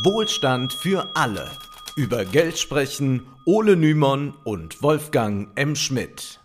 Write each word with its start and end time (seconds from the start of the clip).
Wohlstand 0.00 0.72
für 0.72 1.14
alle. 1.14 1.50
Über 1.96 2.24
Geld 2.24 2.58
sprechen 2.58 3.26
Ole 3.44 3.76
Nymon 3.76 4.32
und 4.42 4.82
Wolfgang 4.82 5.48
M. 5.54 5.76
Schmidt. 5.76 6.40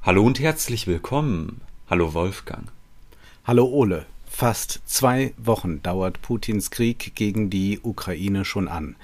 Hallo 0.00 0.22
und 0.22 0.40
herzlich 0.40 0.86
willkommen. 0.86 1.60
Hallo 1.90 2.14
Wolfgang. 2.14 2.72
Hallo 3.44 3.66
Ole. 3.66 4.06
Fast 4.30 4.80
zwei 4.86 5.34
Wochen 5.36 5.82
dauert 5.82 6.22
Putins 6.22 6.70
Krieg 6.70 7.14
gegen 7.14 7.50
die 7.50 7.80
Ukraine 7.82 8.44
schon 8.44 8.68
an. 8.68 8.94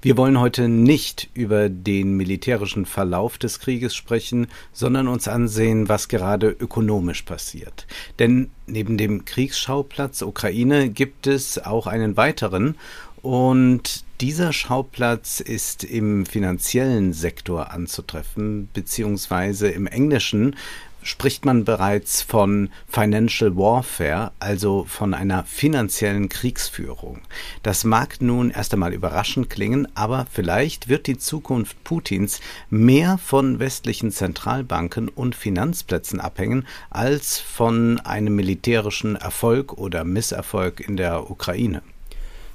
Wir 0.00 0.16
wollen 0.16 0.40
heute 0.40 0.68
nicht 0.68 1.28
über 1.34 1.68
den 1.68 2.16
militärischen 2.16 2.86
Verlauf 2.86 3.36
des 3.38 3.60
Krieges 3.60 3.94
sprechen, 3.94 4.46
sondern 4.72 5.06
uns 5.06 5.28
ansehen, 5.28 5.88
was 5.88 6.08
gerade 6.08 6.48
ökonomisch 6.48 7.22
passiert. 7.22 7.86
Denn 8.18 8.50
neben 8.66 8.96
dem 8.96 9.24
Kriegsschauplatz 9.24 10.22
Ukraine 10.22 10.88
gibt 10.88 11.26
es 11.26 11.58
auch 11.58 11.86
einen 11.86 12.16
weiteren 12.16 12.76
und 13.22 14.04
dieser 14.20 14.52
Schauplatz 14.52 15.40
ist 15.40 15.84
im 15.84 16.26
finanziellen 16.26 17.12
Sektor 17.12 17.70
anzutreffen, 17.70 18.68
beziehungsweise 18.72 19.68
im 19.68 19.86
Englischen 19.86 20.56
spricht 21.02 21.44
man 21.44 21.64
bereits 21.64 22.22
von 22.22 22.70
Financial 22.88 23.56
Warfare, 23.56 24.32
also 24.40 24.84
von 24.84 25.14
einer 25.14 25.44
finanziellen 25.44 26.28
Kriegsführung. 26.28 27.20
Das 27.62 27.84
mag 27.84 28.20
nun 28.20 28.50
erst 28.50 28.72
einmal 28.72 28.92
überraschend 28.92 29.48
klingen, 29.48 29.88
aber 29.94 30.26
vielleicht 30.30 30.88
wird 30.88 31.06
die 31.06 31.18
Zukunft 31.18 31.82
Putins 31.84 32.40
mehr 32.68 33.18
von 33.18 33.58
westlichen 33.58 34.10
Zentralbanken 34.10 35.08
und 35.08 35.34
Finanzplätzen 35.34 36.20
abhängen 36.20 36.66
als 36.90 37.38
von 37.38 38.00
einem 38.00 38.34
militärischen 38.34 39.16
Erfolg 39.16 39.72
oder 39.74 40.04
Misserfolg 40.04 40.80
in 40.80 40.96
der 40.96 41.30
Ukraine. 41.30 41.82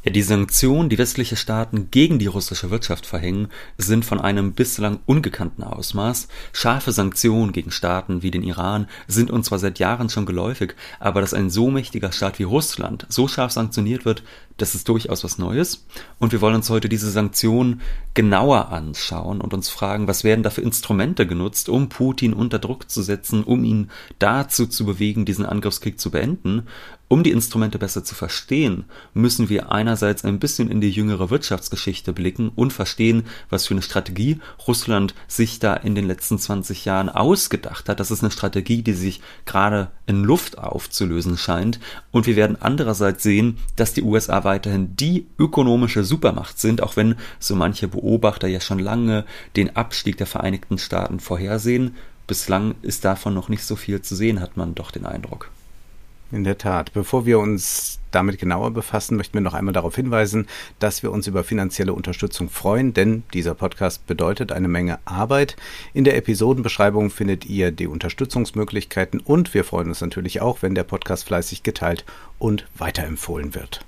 Ja, 0.06 0.12
die 0.12 0.22
Sanktionen, 0.22 0.90
die 0.90 0.98
westliche 0.98 1.38
Staaten 1.38 1.90
gegen 1.90 2.20
die 2.20 2.28
russische 2.28 2.70
Wirtschaft 2.70 3.06
verhängen, 3.06 3.48
sind 3.78 4.04
von 4.04 4.20
einem 4.20 4.52
bislang 4.52 5.00
ungekannten 5.06 5.64
Ausmaß. 5.64 6.28
Scharfe 6.52 6.92
Sanktionen 6.92 7.54
gegen 7.54 7.72
Staaten 7.72 8.22
wie 8.22 8.30
den 8.30 8.44
Iran 8.44 8.90
sind 9.08 9.32
uns 9.32 9.48
zwar 9.48 9.60
seit 9.60 9.80
Jahren 9.80 10.10
schon 10.10 10.26
geläufig, 10.26 10.76
aber 11.00 11.22
dass 11.22 11.34
ein 11.34 11.50
so 11.50 11.72
mächtiger 11.72 12.12
Staat 12.12 12.38
wie 12.38 12.44
Russland 12.44 13.06
so 13.08 13.30
scharf 13.30 13.54
sanktioniert 13.54 14.04
wird, 14.04 14.24
das 14.58 14.76
ist 14.76 14.90
durchaus 14.90 15.24
was 15.24 15.38
Neues. 15.38 15.86
Und 16.20 16.32
wir 16.32 16.42
wollen 16.42 16.56
uns 16.56 16.70
heute 16.70 16.90
diese 16.90 17.10
Sanktionen 17.10 17.82
genauer 18.14 18.70
anschauen 18.70 19.42
und 19.42 19.54
uns 19.54 19.70
fragen, 19.70 20.08
was 20.08 20.24
werden 20.24 20.44
da 20.44 20.50
für 20.50 20.62
Instrumente 20.62 21.26
genutzt, 21.26 21.70
um 21.70 21.90
Putin 21.90 22.34
unter 22.34 22.60
Druck 22.60 22.90
zu 22.90 23.02
setzen, 23.02 23.44
um 23.44 23.64
ihn 23.64 23.90
dazu 24.20 24.68
zu 24.68 24.86
bewegen, 24.86 25.26
diesen 25.26 25.46
Angriffskrieg 25.46 26.00
zu 26.00 26.12
beenden. 26.12 26.68
Um 27.10 27.22
die 27.22 27.32
Instrumente 27.32 27.78
besser 27.78 28.04
zu 28.04 28.16
verstehen, 28.16 28.86
müssen 29.14 29.48
wir 29.48 29.72
einerseits 29.72 30.26
ein 30.26 30.40
bisschen 30.40 30.72
in 30.72 30.82
die 30.82 30.90
jüngere 30.90 31.30
Wirtschaftsgeschichte 31.30 32.12
blicken 32.12 32.50
und 32.56 32.74
verstehen, 32.74 33.26
was 33.52 33.68
für 33.68 33.76
eine 33.76 33.84
Strategie 33.84 34.40
Russland 34.68 35.14
sich 35.28 35.60
da 35.60 35.76
in 35.76 35.94
den 35.94 36.08
letzten 36.08 36.40
20 36.40 36.86
Jahren 36.86 37.10
ausgedacht 37.10 37.88
hat. 37.88 38.00
Das 38.00 38.10
ist 38.10 38.24
eine 38.24 38.32
Strategie, 38.32 38.82
die 38.82 38.94
sich 38.94 39.22
gerade 39.46 39.92
in 40.06 40.24
Luft 40.24 40.58
aufzulösen 40.58 41.38
scheint. 41.38 41.80
Und 42.12 42.28
wir 42.28 42.36
werden 42.36 42.58
andererseits 42.60 43.24
sehen, 43.24 43.58
dass 43.76 43.94
die 43.94 44.04
USA 44.04 44.44
weiterhin 44.44 44.96
die 44.96 45.28
ökonomische 45.40 46.04
Supermacht 46.04 46.60
sind, 46.60 46.82
auch 46.82 46.96
wenn 46.96 47.16
so 47.40 47.56
manche 47.56 47.88
Beobachter 47.88 48.48
ja 48.48 48.60
schon 48.60 48.80
lange 48.80 49.26
den 49.56 49.76
Abstieg 49.76 50.18
der 50.18 50.28
Vereinigten 50.28 50.78
Staaten 50.78 51.20
vorhersehen. 51.20 51.96
Bislang 52.28 52.76
ist 52.82 53.06
davon 53.06 53.34
noch 53.34 53.50
nicht 53.50 53.64
so 53.64 53.76
viel 53.76 54.02
zu 54.02 54.16
sehen, 54.16 54.40
hat 54.40 54.58
man 54.58 54.76
doch 54.76 54.92
den 54.92 55.06
Eindruck. 55.06 55.50
In 56.34 56.44
der 56.44 56.58
Tat. 56.58 56.94
Bevor 56.94 57.28
wir 57.28 57.38
uns 57.38 58.00
damit 58.10 58.40
genauer 58.40 58.72
befassen, 58.72 59.18
möchten 59.18 59.36
wir 59.36 59.42
noch 59.42 59.54
einmal 59.54 59.72
darauf 59.72 59.96
hinweisen, 59.96 60.48
dass 60.80 61.04
wir 61.04 61.12
uns 61.12 61.28
über 61.28 61.44
finanzielle 61.44 61.94
Unterstützung 61.94 62.50
freuen, 62.50 62.92
denn 62.92 63.22
dieser 63.36 63.54
Podcast 63.54 64.08
bedeutet 64.08 64.52
eine 64.52 64.68
Menge 64.68 64.98
Arbeit. 65.06 65.56
In 65.94 66.06
der 66.06 66.18
Episodenbeschreibung 66.18 67.12
findet 67.12 67.46
ihr 67.46 67.70
die 67.70 67.86
Unterstützungsmöglichkeiten 67.86 69.20
und 69.20 69.54
wir 69.54 69.64
freuen 69.64 69.90
uns 69.90 70.02
natürlich 70.02 70.42
auch, 70.42 70.64
wenn 70.64 70.74
der 70.74 70.86
Podcast 70.86 71.26
fleißig 71.26 71.62
geteilt 71.62 72.04
und 72.40 72.66
weiterempfohlen 72.76 73.54
wird. 73.54 73.86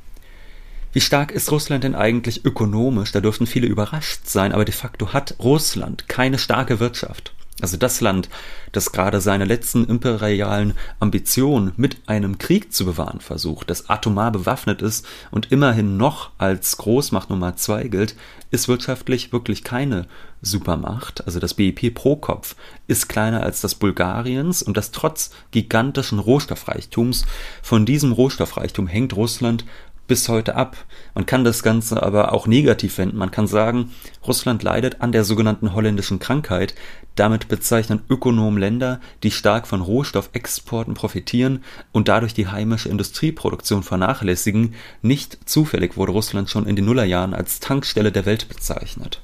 Wie 0.93 1.01
stark 1.01 1.31
ist 1.31 1.51
Russland 1.51 1.83
denn 1.83 1.95
eigentlich 1.95 2.45
ökonomisch? 2.45 3.11
Da 3.11 3.21
dürften 3.21 3.47
viele 3.47 3.65
überrascht 3.65 4.27
sein, 4.27 4.51
aber 4.51 4.65
de 4.65 4.73
facto 4.75 5.13
hat 5.13 5.33
Russland 5.39 6.07
keine 6.09 6.37
starke 6.37 6.79
Wirtschaft. 6.79 7.33
Also 7.61 7.77
das 7.77 8.01
Land, 8.01 8.27
das 8.73 8.91
gerade 8.91 9.21
seine 9.21 9.45
letzten 9.45 9.85
imperialen 9.85 10.73
Ambitionen 10.99 11.71
mit 11.77 11.97
einem 12.05 12.37
Krieg 12.37 12.73
zu 12.73 12.83
bewahren 12.83 13.21
versucht, 13.21 13.69
das 13.69 13.89
atomar 13.89 14.33
bewaffnet 14.33 14.81
ist 14.81 15.07
und 15.31 15.53
immerhin 15.53 15.95
noch 15.95 16.31
als 16.37 16.75
Großmacht 16.75 17.29
Nummer 17.29 17.55
zwei 17.55 17.85
gilt, 17.85 18.17
ist 18.51 18.67
wirtschaftlich 18.67 19.31
wirklich 19.31 19.63
keine 19.63 20.05
Supermacht. 20.41 21.25
Also 21.25 21.39
das 21.39 21.53
BIP 21.53 21.93
pro 21.93 22.17
Kopf 22.17 22.57
ist 22.87 23.07
kleiner 23.07 23.43
als 23.43 23.61
das 23.61 23.75
Bulgariens 23.75 24.61
und 24.61 24.75
das 24.75 24.91
trotz 24.91 25.31
gigantischen 25.51 26.19
Rohstoffreichtums. 26.19 27.25
Von 27.61 27.85
diesem 27.85 28.11
Rohstoffreichtum 28.11 28.87
hängt 28.87 29.15
Russland 29.15 29.63
bis 30.07 30.29
heute 30.29 30.55
ab. 30.55 30.77
Man 31.13 31.25
kann 31.25 31.43
das 31.43 31.63
Ganze 31.63 32.03
aber 32.03 32.33
auch 32.33 32.47
negativ 32.47 32.97
wenden. 32.97 33.17
Man 33.17 33.31
kann 33.31 33.47
sagen, 33.47 33.91
Russland 34.25 34.61
leidet 34.63 35.01
an 35.01 35.11
der 35.11 35.23
sogenannten 35.23 35.73
holländischen 35.73 36.19
Krankheit. 36.19 36.75
Damit 37.15 37.47
bezeichnen 37.47 38.01
Ökonomen 38.09 38.59
Länder, 38.59 38.99
die 39.23 39.31
stark 39.31 39.67
von 39.67 39.81
Rohstoffexporten 39.81 40.93
profitieren 40.93 41.63
und 41.93 42.09
dadurch 42.09 42.33
die 42.33 42.47
heimische 42.47 42.89
Industrieproduktion 42.89 43.83
vernachlässigen. 43.83 44.75
Nicht 45.01 45.37
zufällig 45.49 45.95
wurde 45.95 46.11
Russland 46.11 46.49
schon 46.49 46.67
in 46.67 46.75
den 46.75 46.85
Nullerjahren 46.85 47.33
als 47.33 47.61
Tankstelle 47.61 48.11
der 48.11 48.25
Welt 48.25 48.49
bezeichnet. 48.49 49.21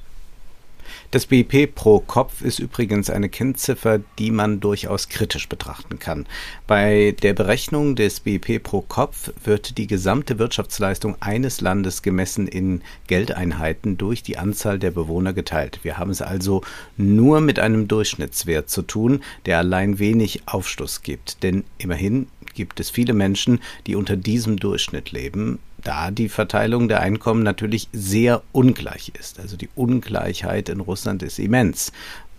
Das 1.12 1.26
BIP 1.26 1.74
pro 1.74 2.00
Kopf 2.00 2.40
ist 2.40 2.58
übrigens 2.58 3.10
eine 3.10 3.28
Kennziffer, 3.28 4.00
die 4.18 4.30
man 4.30 4.60
durchaus 4.60 5.10
kritisch 5.10 5.46
betrachten 5.46 5.98
kann. 5.98 6.26
Bei 6.66 7.14
der 7.22 7.34
Berechnung 7.34 7.96
des 7.96 8.20
BIP 8.20 8.62
pro 8.62 8.80
Kopf 8.80 9.30
wird 9.44 9.76
die 9.76 9.86
gesamte 9.86 10.38
Wirtschaftsleistung 10.38 11.18
eines 11.20 11.60
Landes 11.60 12.00
gemessen 12.00 12.48
in 12.48 12.80
Geldeinheiten 13.08 13.98
durch 13.98 14.22
die 14.22 14.38
Anzahl 14.38 14.78
der 14.78 14.90
Bewohner 14.90 15.34
geteilt. 15.34 15.80
Wir 15.82 15.98
haben 15.98 16.10
es 16.10 16.22
also 16.22 16.62
nur 16.96 17.42
mit 17.42 17.58
einem 17.58 17.88
Durchschnittswert 17.88 18.70
zu 18.70 18.80
tun, 18.80 19.22
der 19.44 19.58
allein 19.58 19.98
wenig 19.98 20.44
Aufschluss 20.46 21.02
gibt. 21.02 21.42
Denn 21.42 21.64
immerhin 21.76 22.28
gibt 22.54 22.80
es 22.80 22.88
viele 22.88 23.12
Menschen, 23.12 23.60
die 23.86 23.96
unter 23.96 24.16
diesem 24.16 24.56
Durchschnitt 24.56 25.12
leben 25.12 25.58
da 25.84 26.10
die 26.10 26.28
Verteilung 26.28 26.88
der 26.88 27.00
Einkommen 27.00 27.42
natürlich 27.42 27.88
sehr 27.92 28.42
ungleich 28.52 29.12
ist. 29.18 29.40
Also 29.40 29.56
die 29.56 29.68
Ungleichheit 29.74 30.68
in 30.68 30.80
Russland 30.80 31.22
ist 31.22 31.38
immens. 31.38 31.92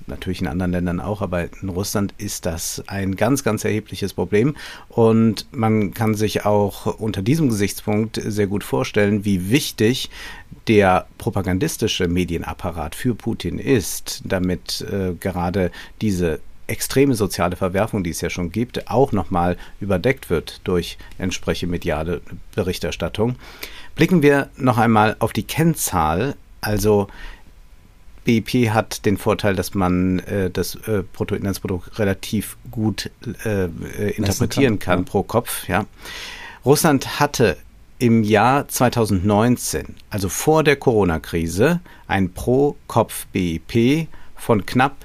Natürlich 0.06 0.42
in 0.42 0.48
anderen 0.48 0.74
Ländern 0.74 1.00
auch, 1.00 1.22
aber 1.22 1.48
in 1.62 1.70
Russland 1.70 2.14
ist 2.18 2.46
das 2.46 2.84
ein 2.88 3.16
ganz, 3.16 3.44
ganz 3.44 3.64
erhebliches 3.64 4.14
Problem. 4.14 4.56
Und 4.90 5.48
man 5.52 5.94
kann 5.94 6.16
sich 6.16 6.46
auch 6.46 7.00
unter 7.00 7.22
diesem 7.22 7.48
Gesichtspunkt 7.48 8.20
sehr 8.22 8.48
gut 8.48 8.66
vorstellen, 8.66 9.24
wie 9.24 9.50
wichtig 9.50 10.10
der 10.68 11.08
propagandistische 11.18 12.08
Medienapparat 12.10 12.96
für 12.96 13.16
Putin 13.16 13.60
ist, 13.60 14.22
damit 14.26 14.86
äh, 14.92 15.14
gerade 15.14 15.72
diese 16.02 16.42
extreme 16.68 17.16
soziale 17.16 17.56
Verwerfung, 17.56 18.04
die 18.04 18.12
es 18.12 18.22
ja 18.22 18.30
schon 18.30 18.52
gibt, 18.52 18.90
auch 18.90 19.12
nochmal 19.12 19.58
überdeckt 19.80 20.30
wird 20.30 20.62
durch 20.64 20.98
entsprechende 21.18 21.72
mediale 21.72 22.22
Berichterstattung. 22.56 23.36
Blicken 23.96 24.22
wir 24.22 24.50
noch 24.58 24.78
einmal 24.78 25.16
auf 25.20 25.34
die 25.34 25.44
Kennzahl. 25.44 26.36
Also 26.62 27.08
BIP 28.26 28.70
hat 28.70 29.06
den 29.06 29.18
Vorteil, 29.18 29.56
dass 29.56 29.74
man 29.74 30.20
äh, 30.20 30.50
das 30.50 30.76
äh, 30.88 31.04
Bruttoinlandsprodukt 31.14 32.00
relativ 32.00 32.58
gut 32.72 33.12
äh, 33.46 33.66
äh 33.66 34.12
interpretieren 34.12 34.80
kann, 34.80 34.98
kann 34.98 35.06
ja. 35.06 35.12
pro 35.12 35.24
Kopf. 35.24 35.68
Ja. 35.68 35.86
Russland 36.66 37.20
hatte 37.20 37.58
im 38.00 38.24
Jahr 38.24 38.68
2019, 38.68 39.96
also 40.10 40.30
vor 40.30 40.64
der 40.64 40.76
Corona-Krise, 40.76 41.80
ein 42.08 42.34
Pro-Kopf-BIP 42.34 44.08
von 44.36 44.66
knapp 44.66 44.96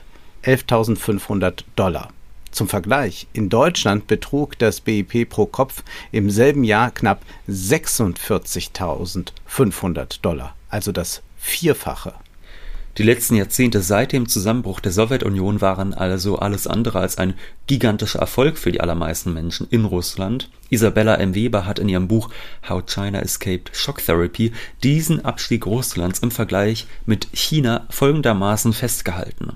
11.500 0.45 1.65
Dollar. 1.77 2.09
Zum 2.51 2.69
Vergleich, 2.69 3.27
in 3.33 3.49
Deutschland 3.51 4.07
betrug 4.07 4.59
das 4.59 4.81
BIP 4.81 5.29
pro 5.29 5.45
Kopf 5.47 5.83
im 6.13 6.31
selben 6.31 6.65
Jahr 6.65 6.91
knapp 6.91 7.21
46.500 7.49 10.23
Dollar, 10.23 10.55
also 10.71 10.93
das 10.93 11.23
Vierfache. 11.37 12.15
Die 12.99 13.05
letzten 13.05 13.37
Jahrzehnte 13.37 13.81
seit 13.81 14.11
dem 14.11 14.29
Zusammenbruch 14.29 14.81
der 14.81 14.91
Sowjetunion 14.91 15.61
waren 15.61 15.95
also 15.95 16.41
alles 16.41 16.67
andere 16.67 16.99
als 16.99 17.17
ein 17.17 17.35
gigantischer 17.69 18.19
Erfolg 18.19 18.59
für 18.59 18.73
die 18.73 18.81
allermeisten 18.81 19.33
Menschen 19.33 19.69
in 19.71 19.85
Russland. 19.85 20.51
Isabella 20.69 21.15
M. 21.15 21.37
Weber 21.37 21.65
hat 21.65 21.79
in 21.79 21.89
ihrem 21.89 22.09
Buch 22.09 22.29
How 22.69 22.85
China 22.87 23.21
Escaped 23.21 23.71
Shock 23.73 24.05
Therapy 24.05 24.51
diesen 24.83 25.25
Abstieg 25.25 25.65
Russlands 25.65 26.19
im 26.19 26.33
Vergleich 26.33 26.89
mit 27.07 27.29
China 27.33 27.87
folgendermaßen 27.89 28.73
festgehalten. 28.73 29.53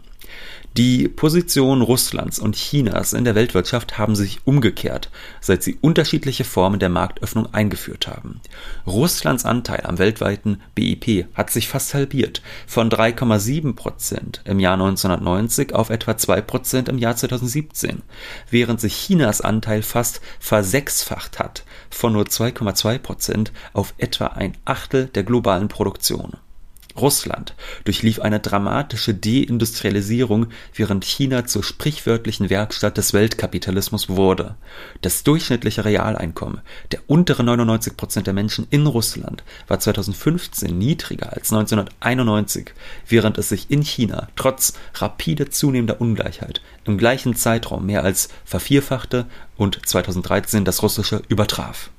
Die 0.79 1.07
Position 1.07 1.83
Russlands 1.83 2.39
und 2.39 2.57
Chinas 2.57 3.13
in 3.13 3.25
der 3.25 3.35
Weltwirtschaft 3.35 3.99
haben 3.99 4.17
sich 4.17 4.41
umgekehrt, 4.47 5.11
seit 5.43 5.63
sie 5.63 5.77
unterschiedliche 5.83 6.45
Formen 6.45 6.79
der 6.79 6.89
Marktöffnung 6.89 7.53
eingeführt 7.53 8.07
haben. 8.07 8.41
Russlands 8.87 9.45
Anteil 9.45 9.83
am 9.85 9.99
weltweiten 9.99 10.63
BIP 10.75 11.27
hat 11.35 11.51
sich 11.51 11.69
fast 11.69 11.93
halbiert, 11.93 12.41
von 12.67 12.89
3,7 12.89 13.75
Prozent 13.75 14.41
im 14.47 14.61
Jahr 14.61 14.75
1990 14.75 15.75
auf 15.75 15.91
etwa 15.91 16.17
2 16.17 16.41
Prozent 16.41 16.89
im 16.89 16.97
Jahr 16.97 17.17
2017, 17.17 18.01
während 18.49 18.81
sich 18.81 18.97
Chinas 18.97 19.43
Anteil 19.43 19.83
fast 19.83 20.23
versechsfacht 20.41 21.39
hat, 21.39 21.65
von 21.91 22.15
nur 22.15 22.25
2,2 22.25 22.99
Prozent 22.99 23.53
auf 23.75 23.93
etwa 23.99 24.29
ein 24.29 24.57
Achtel 24.65 25.09
der 25.09 25.25
globalen 25.25 25.69
Produktion. 25.69 26.39
Russland 26.97 27.55
durchlief 27.85 28.21
eine 28.21 28.41
dramatische 28.41 29.15
Deindustrialisierung, 29.15 30.47
während 30.75 31.05
China 31.05 31.47
zur 31.47 31.63
sprichwörtlichen 31.63 32.51
Werkstatt 32.51 32.97
des 32.99 33.13
Weltkapitalismus 33.13 34.09
wurde. 34.09 34.57
Das 35.01 35.23
durchschnittliche 35.25 35.85
Realeinkommen 35.85 36.61
der 36.91 37.01
unteren 37.07 37.47
99 37.47 37.97
Prozent 37.97 38.27
der 38.27 38.35
Menschen 38.35 38.67
in 38.71 38.87
Russland 38.87 39.45
war 39.69 39.81
2015 39.81 40.77
niedriger 40.77 41.33
als 41.33 41.53
1991, 41.53 42.73
während 43.09 43.39
es 43.39 43.49
sich 43.49 43.71
in 43.71 43.83
China 43.83 44.29
trotz 44.37 44.75
rapide 44.95 45.51
zunehmender 45.51 46.01
Ungleichheit 46.01 46.61
im 46.85 46.99
gleichen 46.99 47.35
Zeitraum 47.35 47.87
mehr 47.87 48.03
als 48.05 48.29
vervierfachte 48.45 49.27
und 49.57 49.87
2013 49.87 50.65
das 50.65 50.83
russische 50.83 51.23
übertraf. 51.29 51.91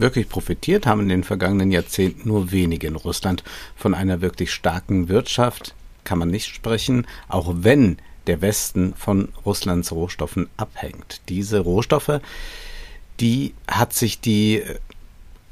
Wirklich 0.00 0.28
profitiert 0.28 0.86
haben 0.86 1.00
in 1.00 1.08
den 1.08 1.24
vergangenen 1.24 1.72
Jahrzehnten 1.72 2.28
nur 2.28 2.52
wenige 2.52 2.86
in 2.86 2.96
Russland. 2.96 3.42
Von 3.76 3.94
einer 3.94 4.20
wirklich 4.20 4.52
starken 4.52 5.08
Wirtschaft 5.08 5.74
kann 6.04 6.18
man 6.18 6.30
nicht 6.30 6.46
sprechen, 6.46 7.06
auch 7.28 7.52
wenn 7.58 7.98
der 8.28 8.40
Westen 8.40 8.94
von 8.94 9.30
Russlands 9.44 9.90
Rohstoffen 9.90 10.48
abhängt. 10.56 11.20
Diese 11.28 11.60
Rohstoffe, 11.60 12.20
die 13.18 13.54
hat 13.66 13.92
sich 13.92 14.20
die 14.20 14.62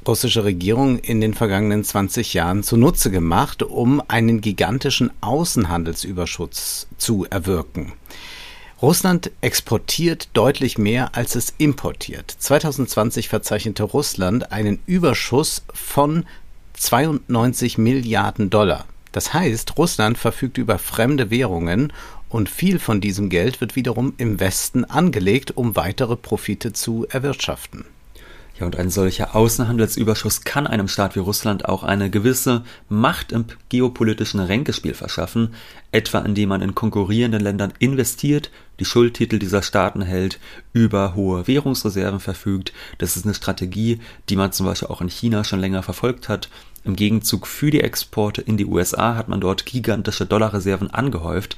russische 0.07 0.45
Regierung 0.45 0.99
in 0.99 1.19
den 1.19 1.33
vergangenen 1.33 1.83
20 1.83 2.33
Jahren 2.33 2.63
zunutze 2.63 3.11
gemacht, 3.11 3.63
um 3.63 4.01
einen 4.07 4.39
gigantischen 4.39 5.11
Außenhandelsüberschuss 5.19 6.87
zu 6.97 7.25
erwirken. 7.29 7.93
Russland 8.79 9.31
exportiert 9.41 10.29
deutlich 10.33 10.77
mehr, 10.77 11.15
als 11.15 11.33
es 11.33 11.51
importiert. 11.57 12.29
2020 12.37 13.27
verzeichnete 13.27 13.81
Russland 13.83 14.51
einen 14.51 14.79
Überschuss 14.85 15.63
von 15.73 16.25
92 16.73 17.79
Milliarden 17.79 18.51
Dollar. 18.51 18.85
Das 19.13 19.33
heißt, 19.33 19.79
Russland 19.79 20.19
verfügt 20.19 20.59
über 20.59 20.77
fremde 20.77 21.31
Währungen 21.31 21.91
und 22.29 22.49
viel 22.49 22.77
von 22.77 23.01
diesem 23.01 23.29
Geld 23.29 23.61
wird 23.61 23.75
wiederum 23.75 24.13
im 24.17 24.39
Westen 24.39 24.85
angelegt, 24.85 25.57
um 25.57 25.75
weitere 25.75 26.15
Profite 26.15 26.71
zu 26.71 27.07
erwirtschaften. 27.09 27.85
Ja, 28.59 28.65
und 28.65 28.75
ein 28.75 28.89
solcher 28.89 29.35
Außenhandelsüberschuss 29.35 30.41
kann 30.41 30.65
einem 30.65 30.87
Staat 30.87 31.15
wie 31.15 31.19
Russland 31.19 31.65
auch 31.65 31.83
eine 31.83 32.09
gewisse 32.09 32.63
Macht 32.89 33.31
im 33.31 33.45
geopolitischen 33.69 34.39
Ränkespiel 34.39 34.95
verschaffen, 34.95 35.53
etwa 35.91 36.19
indem 36.19 36.49
man 36.49 36.61
in 36.61 36.73
konkurrierenden 36.73 37.41
Ländern 37.41 37.73
investiert, 37.77 38.49
die 38.79 38.85
Schuldtitel 38.85 39.37
dieser 39.37 39.61
Staaten 39.61 40.01
hält, 40.01 40.39
über 40.73 41.13
hohe 41.13 41.47
Währungsreserven 41.47 42.19
verfügt. 42.19 42.73
Das 42.97 43.15
ist 43.15 43.25
eine 43.25 43.35
Strategie, 43.35 43.99
die 44.29 44.35
man 44.35 44.51
zum 44.51 44.65
Beispiel 44.65 44.87
auch 44.87 45.01
in 45.01 45.09
China 45.09 45.43
schon 45.43 45.59
länger 45.59 45.83
verfolgt 45.83 46.27
hat. 46.27 46.49
Im 46.83 46.95
Gegenzug 46.95 47.47
für 47.47 47.69
die 47.69 47.81
Exporte 47.81 48.41
in 48.41 48.57
die 48.57 48.65
USA 48.65 49.15
hat 49.15 49.27
man 49.27 49.41
dort 49.41 49.65
gigantische 49.65 50.25
Dollarreserven 50.25 50.89
angehäuft 50.89 51.57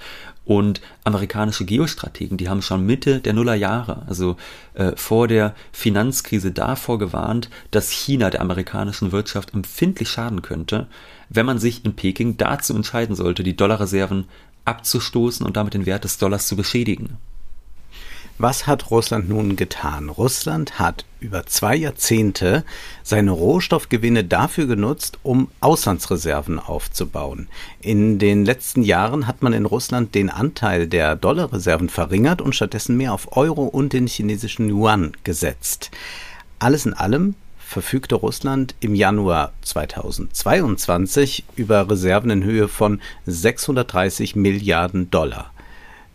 und 0.49 0.81
amerikanische 1.03 1.63
Geostrategen, 1.63 2.37
die 2.37 2.49
haben 2.49 2.63
schon 2.63 2.83
Mitte 2.83 3.19
der 3.19 3.33
Nullerjahre, 3.33 4.01
also 4.07 4.35
äh, 4.73 4.93
vor 4.95 5.27
der 5.27 5.53
Finanzkrise 5.71 6.51
davor 6.51 6.97
gewarnt, 6.97 7.51
dass 7.69 7.91
China 7.91 8.31
der 8.31 8.41
amerikanischen 8.41 9.11
Wirtschaft 9.11 9.53
empfindlich 9.53 10.09
schaden 10.09 10.41
könnte, 10.41 10.87
wenn 11.29 11.45
man 11.45 11.59
sich 11.59 11.85
in 11.85 11.95
Peking 11.95 12.37
dazu 12.37 12.75
entscheiden 12.75 13.15
sollte, 13.15 13.43
die 13.43 13.55
Dollarreserven 13.55 14.25
abzustoßen 14.65 15.45
und 15.45 15.55
damit 15.55 15.75
den 15.75 15.85
Wert 15.85 16.03
des 16.03 16.17
Dollars 16.17 16.47
zu 16.47 16.55
beschädigen. 16.55 17.17
Was 18.41 18.67
hat 18.67 18.89
Russland 18.89 19.27
nun 19.27 19.57
getan? 19.57 20.07
Russland 20.07 20.79
hat 20.79 21.03
über 21.19 21.45
zwei 21.45 21.75
Jahrzehnte 21.75 22.63
seine 23.03 23.31
Rohstoffgewinne 23.31 24.23
dafür 24.23 24.65
genutzt, 24.65 25.19
um 25.23 25.49
Auslandsreserven 25.59 26.57
aufzubauen. 26.57 27.49
In 27.81 28.17
den 28.17 28.45
letzten 28.45 28.81
Jahren 28.81 29.27
hat 29.27 29.43
man 29.43 29.51
in 29.51 29.65
Russland 29.65 30.15
den 30.15 30.29
Anteil 30.29 30.87
der 30.87 31.17
Dollarreserven 31.17 31.89
verringert 31.89 32.41
und 32.41 32.55
stattdessen 32.55 32.95
mehr 32.95 33.11
auf 33.11 33.35
Euro 33.35 33.65
und 33.65 33.91
den 33.91 34.07
chinesischen 34.07 34.69
Yuan 34.69 35.11
gesetzt. 35.25 35.91
Alles 36.59 36.85
in 36.85 36.93
allem 36.93 37.35
verfügte 37.57 38.15
Russland 38.15 38.73
im 38.79 38.95
Januar 38.95 39.51
2022 39.63 41.43
über 41.57 41.89
Reserven 41.89 42.29
in 42.29 42.45
Höhe 42.45 42.69
von 42.69 43.01
630 43.25 44.37
Milliarden 44.37 45.11
Dollar 45.11 45.51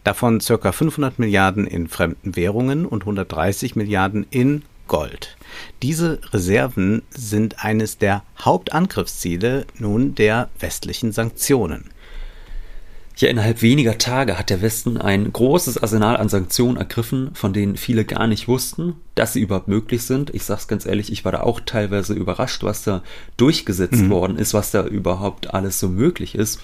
davon 0.05 0.39
ca. 0.39 0.73
500 0.73 1.19
Milliarden 1.19 1.67
in 1.67 1.89
fremden 1.89 2.37
Währungen 2.37 2.87
und 2.87 3.03
130 3.03 3.75
Milliarden 3.75 4.27
in 4.31 4.63
Gold. 4.87 5.37
Diese 5.83 6.21
Reserven 6.33 7.03
sind 7.11 7.65
eines 7.65 7.99
der 7.99 8.23
Hauptangriffsziele 8.41 9.67
nun 9.79 10.15
der 10.15 10.51
westlichen 10.61 11.11
Sanktionen. 11.11 11.91
Ja, 13.17 13.29
innerhalb 13.29 13.63
weniger 13.63 13.97
Tage 13.97 14.37
hat 14.39 14.51
der 14.51 14.61
Westen 14.61 14.99
ein 14.99 15.33
großes 15.33 15.79
Arsenal 15.79 16.17
an 16.17 16.29
Sanktionen 16.29 16.77
ergriffen, 16.77 17.31
von 17.35 17.53
denen 17.53 17.77
viele 17.77 18.05
gar 18.05 18.27
nicht 18.27 18.49
wussten, 18.49 18.97
dass 19.15 19.33
sie 19.33 19.41
überhaupt 19.41 19.69
möglich 19.69 20.03
sind. 20.03 20.35
Ich 20.35 20.43
sag's 20.43 20.67
ganz 20.67 20.85
ehrlich, 20.85 21.13
ich 21.13 21.25
war 21.25 21.31
da 21.31 21.41
auch 21.41 21.61
teilweise 21.65 22.13
überrascht, 22.15 22.65
was 22.65 22.83
da 22.83 23.05
durchgesetzt 23.37 24.03
mhm. 24.03 24.11
worden 24.11 24.37
ist, 24.37 24.53
was 24.53 24.73
da 24.73 24.85
überhaupt 24.85 25.55
alles 25.55 25.79
so 25.79 25.89
möglich 25.89 26.35
ist. 26.35 26.61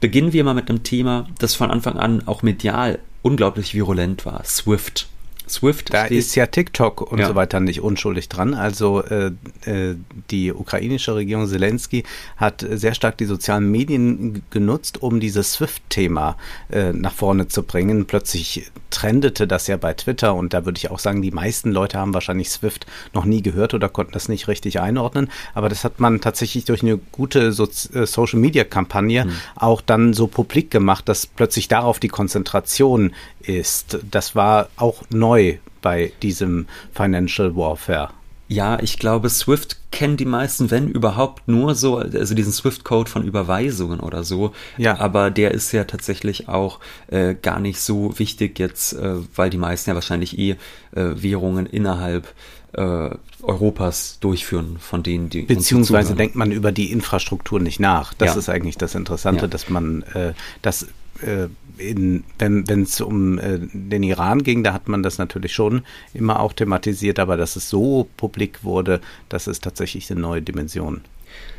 Beginnen 0.00 0.32
wir 0.32 0.44
mal 0.44 0.54
mit 0.54 0.68
einem 0.68 0.82
Thema, 0.82 1.26
das 1.38 1.54
von 1.54 1.70
Anfang 1.70 1.98
an 1.98 2.26
auch 2.26 2.42
medial 2.42 2.98
unglaublich 3.22 3.74
virulent 3.74 4.26
war. 4.26 4.44
Swift. 4.44 5.08
Swift. 5.48 5.94
Da 5.94 6.06
ist 6.06 6.34
ja 6.34 6.46
TikTok 6.46 7.00
und 7.00 7.18
ja. 7.18 7.28
so 7.28 7.34
weiter 7.34 7.60
nicht 7.60 7.80
unschuldig 7.80 8.28
dran. 8.28 8.54
Also 8.54 9.02
äh, 9.02 9.30
äh, 9.64 9.96
die 10.30 10.52
ukrainische 10.52 11.14
Regierung 11.14 11.46
Zelensky 11.46 12.04
hat 12.36 12.66
sehr 12.68 12.94
stark 12.94 13.16
die 13.18 13.26
sozialen 13.26 13.70
Medien 13.70 14.42
genutzt, 14.50 15.02
um 15.02 15.20
dieses 15.20 15.52
Swift-Thema 15.54 16.36
äh, 16.70 16.92
nach 16.92 17.12
vorne 17.12 17.48
zu 17.48 17.62
bringen. 17.62 18.06
Plötzlich 18.06 18.70
trendete 18.90 19.46
das 19.46 19.66
ja 19.66 19.76
bei 19.76 19.94
Twitter 19.94 20.34
und 20.34 20.52
da 20.52 20.64
würde 20.64 20.78
ich 20.78 20.90
auch 20.90 20.98
sagen, 20.98 21.22
die 21.22 21.30
meisten 21.30 21.70
Leute 21.70 21.98
haben 21.98 22.14
wahrscheinlich 22.14 22.50
Swift 22.50 22.86
noch 23.12 23.24
nie 23.24 23.42
gehört 23.42 23.74
oder 23.74 23.88
konnten 23.88 24.12
das 24.12 24.28
nicht 24.28 24.48
richtig 24.48 24.80
einordnen. 24.80 25.30
Aber 25.54 25.68
das 25.68 25.84
hat 25.84 26.00
man 26.00 26.20
tatsächlich 26.20 26.64
durch 26.64 26.82
eine 26.82 26.98
gute 27.12 27.52
so 27.52 27.64
äh, 27.64 28.06
Social-Media-Kampagne 28.06 29.26
mhm. 29.26 29.32
auch 29.54 29.80
dann 29.80 30.12
so 30.12 30.26
publik 30.26 30.70
gemacht, 30.70 31.08
dass 31.08 31.26
plötzlich 31.26 31.68
darauf 31.68 32.00
die 32.00 32.08
Konzentration 32.08 33.14
ist. 33.42 33.98
Das 34.10 34.34
war 34.34 34.68
auch 34.76 35.04
neu 35.10 35.35
bei 35.82 36.12
diesem 36.22 36.66
Financial 36.92 37.54
Warfare. 37.56 38.10
Ja, 38.48 38.78
ich 38.80 38.98
glaube, 38.98 39.28
Swift 39.28 39.76
kennen 39.90 40.16
die 40.16 40.24
meisten, 40.24 40.70
wenn 40.70 40.88
überhaupt, 40.88 41.48
nur 41.48 41.74
so, 41.74 41.96
also 41.96 42.34
diesen 42.34 42.52
Swift-Code 42.52 43.10
von 43.10 43.24
Überweisungen 43.24 43.98
oder 43.98 44.22
so. 44.22 44.52
Ja. 44.76 45.00
Aber 45.00 45.30
der 45.32 45.50
ist 45.50 45.72
ja 45.72 45.82
tatsächlich 45.84 46.48
auch 46.48 46.78
äh, 47.08 47.34
gar 47.34 47.58
nicht 47.58 47.80
so 47.80 48.16
wichtig 48.18 48.58
jetzt, 48.60 48.92
äh, 48.92 49.16
weil 49.34 49.50
die 49.50 49.58
meisten 49.58 49.90
ja 49.90 49.94
wahrscheinlich 49.94 50.38
eh 50.38 50.50
äh, 50.50 50.56
Währungen 50.94 51.66
innerhalb 51.66 52.32
äh, 52.74 53.10
Europas 53.42 54.18
durchführen, 54.20 54.76
von 54.78 55.02
denen 55.02 55.28
die. 55.28 55.42
Beziehungsweise 55.42 56.14
denkt 56.14 56.36
man 56.36 56.52
über 56.52 56.70
die 56.70 56.92
Infrastruktur 56.92 57.58
nicht 57.58 57.80
nach. 57.80 58.14
Das 58.14 58.34
ja. 58.34 58.38
ist 58.38 58.48
eigentlich 58.48 58.76
das 58.76 58.94
Interessante, 58.94 59.42
ja. 59.42 59.48
dass 59.48 59.68
man 59.68 60.02
äh, 60.14 60.34
das 60.62 60.84
äh, 61.22 61.48
in, 61.78 62.24
wenn 62.38 62.82
es 62.82 63.00
um 63.00 63.38
äh, 63.38 63.58
den 63.72 64.02
Iran 64.02 64.42
ging, 64.42 64.64
da 64.64 64.72
hat 64.72 64.88
man 64.88 65.02
das 65.02 65.18
natürlich 65.18 65.52
schon 65.52 65.82
immer 66.14 66.40
auch 66.40 66.52
thematisiert, 66.52 67.18
aber 67.18 67.36
dass 67.36 67.56
es 67.56 67.68
so 67.68 68.08
publik 68.16 68.64
wurde, 68.64 69.00
das 69.28 69.46
ist 69.46 69.64
tatsächlich 69.64 70.10
eine 70.10 70.20
neue 70.20 70.42
Dimension. 70.42 71.02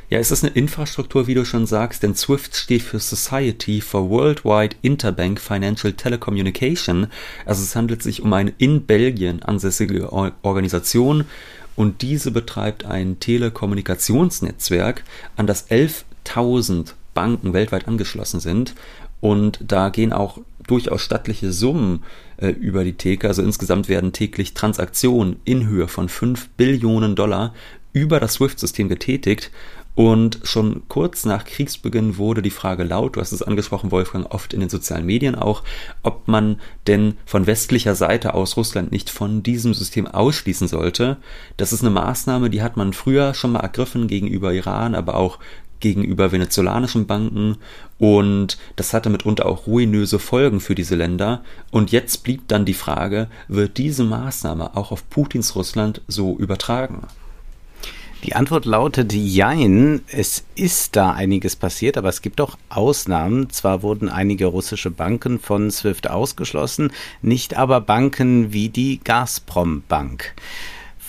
Ja, 0.10 0.20
es 0.20 0.32
ist 0.32 0.46
eine 0.46 0.54
Infrastruktur, 0.54 1.28
wie 1.28 1.34
du 1.34 1.44
schon 1.44 1.66
sagst, 1.66 2.02
denn 2.02 2.16
SWIFT 2.16 2.56
steht 2.56 2.82
für 2.82 3.00
Society 3.00 3.82
for 3.82 4.10
Worldwide 4.10 4.78
Interbank 4.82 5.42
Financial 5.42 5.92
Telecommunication. 5.92 7.08
Also 7.46 7.64
es 7.64 7.76
handelt 7.76 8.02
sich 8.02 8.22
um 8.22 8.32
eine 8.32 8.54
in 8.58 8.86
Belgien 8.86 9.44
ansässige 9.44 10.14
Organisation 10.14 11.26
und 11.76 12.02
diese 12.02 12.32
betreibt 12.32 12.86
ein 12.86 13.20
Telekommunikationsnetzwerk, 13.20 15.04
an 15.36 15.46
das 15.46 15.70
11.000 15.70 16.94
Banken 17.14 17.52
weltweit 17.52 17.88
angeschlossen 17.88 18.40
sind 18.40 18.76
und 19.22 19.60
da 19.66 19.90
gehen 19.90 20.14
auch 20.14 20.40
durchaus 20.68 21.02
stattliche 21.02 21.52
Summen 21.52 22.04
äh, 22.38 22.50
über 22.50 22.84
die 22.84 22.94
Theke. 22.94 23.28
Also 23.28 23.42
insgesamt 23.42 23.90
werden 23.90 24.14
täglich 24.14 24.54
Transaktionen 24.54 25.38
in 25.46 25.68
Höhe 25.68 25.88
von 25.88 26.10
5 26.10 26.50
Billionen 26.50 27.16
Dollar 27.16 27.54
über 27.94 28.20
das 28.20 28.34
SWIFT-System 28.34 28.90
getätigt 28.90 29.52
und 29.98 30.42
schon 30.44 30.84
kurz 30.90 31.26
nach 31.26 31.44
Kriegsbeginn 31.44 32.20
wurde 32.20 32.44
die 32.44 32.52
Frage 32.52 32.84
laut, 32.84 33.16
du 33.16 33.20
hast 33.20 33.32
es 33.32 33.42
angesprochen, 33.42 33.90
Wolfgang, 33.90 34.32
oft 34.32 34.54
in 34.54 34.60
den 34.60 34.70
sozialen 34.70 35.08
Medien 35.08 35.34
auch, 35.34 35.64
ob 36.04 36.28
man 36.28 36.62
denn 36.86 37.18
von 37.26 37.48
westlicher 37.48 37.96
Seite 37.96 38.36
aus 38.36 38.58
Russland 38.58 38.92
nicht 38.92 39.10
von 39.10 39.42
diesem 39.42 39.74
System 39.74 40.06
ausschließen 40.06 40.68
sollte. 40.68 41.18
Das 41.58 41.74
ist 41.74 41.82
eine 41.82 41.90
Maßnahme, 41.90 42.52
die 42.52 42.62
hat 42.62 42.78
man 42.78 42.94
früher 42.94 43.34
schon 43.34 43.54
mal 43.54 43.62
ergriffen 43.62 44.06
gegenüber 44.08 44.54
Iran, 44.54 44.94
aber 44.94 45.16
auch 45.16 45.40
gegenüber 45.80 46.32
venezolanischen 46.32 47.08
Banken 47.08 47.58
und 48.00 48.58
das 48.76 48.94
hatte 48.94 49.10
mitunter 49.10 49.46
auch 49.46 49.68
ruinöse 49.68 50.20
Folgen 50.20 50.60
für 50.60 50.76
diese 50.76 50.96
Länder. 50.96 51.44
Und 51.72 51.92
jetzt 51.92 52.24
blieb 52.24 52.48
dann 52.48 52.66
die 52.66 52.74
Frage, 52.74 53.28
wird 53.48 53.78
diese 53.78 54.04
Maßnahme 54.04 54.76
auch 54.76 54.92
auf 54.92 55.10
Putins 55.10 55.56
Russland 55.56 56.02
so 56.08 56.38
übertragen? 56.38 57.02
Die 58.24 58.36
Antwort 58.36 58.66
lautet 58.66 59.14
Jein. 59.14 60.02
Es 60.08 60.44
ist 60.56 60.96
da 60.96 61.12
einiges 61.12 61.56
passiert, 61.56 61.98
aber 61.98 62.10
es 62.10 62.22
gibt 62.22 62.42
auch 62.42 62.58
Ausnahmen. 62.70 63.50
Zwar 63.52 63.84
wurden 63.84 64.10
einige 64.10 64.48
russische 64.48 64.90
Banken 64.90 65.40
von 65.40 65.70
SWIFT 65.70 66.10
ausgeschlossen, 66.10 66.92
nicht 67.22 67.56
aber 67.56 67.80
Banken 67.80 68.52
wie 68.52 68.70
die 68.70 69.00
Gazprom 69.04 69.84
Bank. 69.88 70.34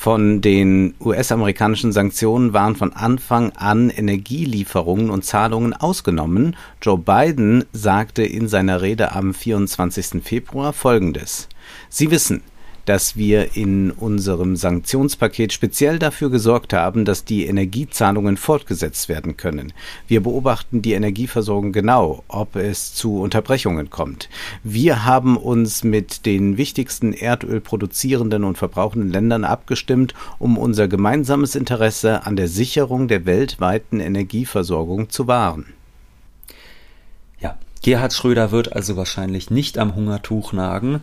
Von 0.00 0.40
den 0.40 0.94
US-amerikanischen 1.00 1.90
Sanktionen 1.90 2.52
waren 2.52 2.76
von 2.76 2.92
Anfang 2.92 3.50
an 3.56 3.90
Energielieferungen 3.90 5.10
und 5.10 5.24
Zahlungen 5.24 5.72
ausgenommen. 5.72 6.54
Joe 6.80 6.96
Biden 6.96 7.64
sagte 7.72 8.22
in 8.22 8.46
seiner 8.46 8.80
Rede 8.80 9.10
am 9.10 9.34
24. 9.34 10.22
Februar 10.22 10.72
Folgendes. 10.72 11.48
Sie 11.88 12.12
wissen, 12.12 12.42
dass 12.88 13.16
wir 13.16 13.54
in 13.54 13.90
unserem 13.90 14.56
Sanktionspaket 14.56 15.52
speziell 15.52 15.98
dafür 15.98 16.30
gesorgt 16.30 16.72
haben, 16.72 17.04
dass 17.04 17.22
die 17.22 17.44
Energiezahlungen 17.44 18.38
fortgesetzt 18.38 19.10
werden 19.10 19.36
können. 19.36 19.74
Wir 20.06 20.22
beobachten 20.22 20.80
die 20.80 20.94
Energieversorgung 20.94 21.72
genau, 21.72 22.24
ob 22.28 22.56
es 22.56 22.94
zu 22.94 23.20
Unterbrechungen 23.20 23.90
kommt. 23.90 24.30
Wir 24.64 25.04
haben 25.04 25.36
uns 25.36 25.84
mit 25.84 26.24
den 26.24 26.56
wichtigsten 26.56 27.12
Erdöl 27.12 27.60
produzierenden 27.60 28.42
und 28.42 28.56
verbrauchenden 28.56 29.10
Ländern 29.10 29.44
abgestimmt, 29.44 30.14
um 30.38 30.56
unser 30.56 30.88
gemeinsames 30.88 31.56
Interesse 31.56 32.24
an 32.24 32.36
der 32.36 32.48
Sicherung 32.48 33.06
der 33.06 33.26
weltweiten 33.26 34.00
Energieversorgung 34.00 35.10
zu 35.10 35.26
wahren. 35.26 35.66
Ja, 37.38 37.58
Gerhard 37.82 38.14
Schröder 38.14 38.50
wird 38.50 38.72
also 38.72 38.96
wahrscheinlich 38.96 39.50
nicht 39.50 39.76
am 39.76 39.94
Hungertuch 39.94 40.54
nagen 40.54 41.02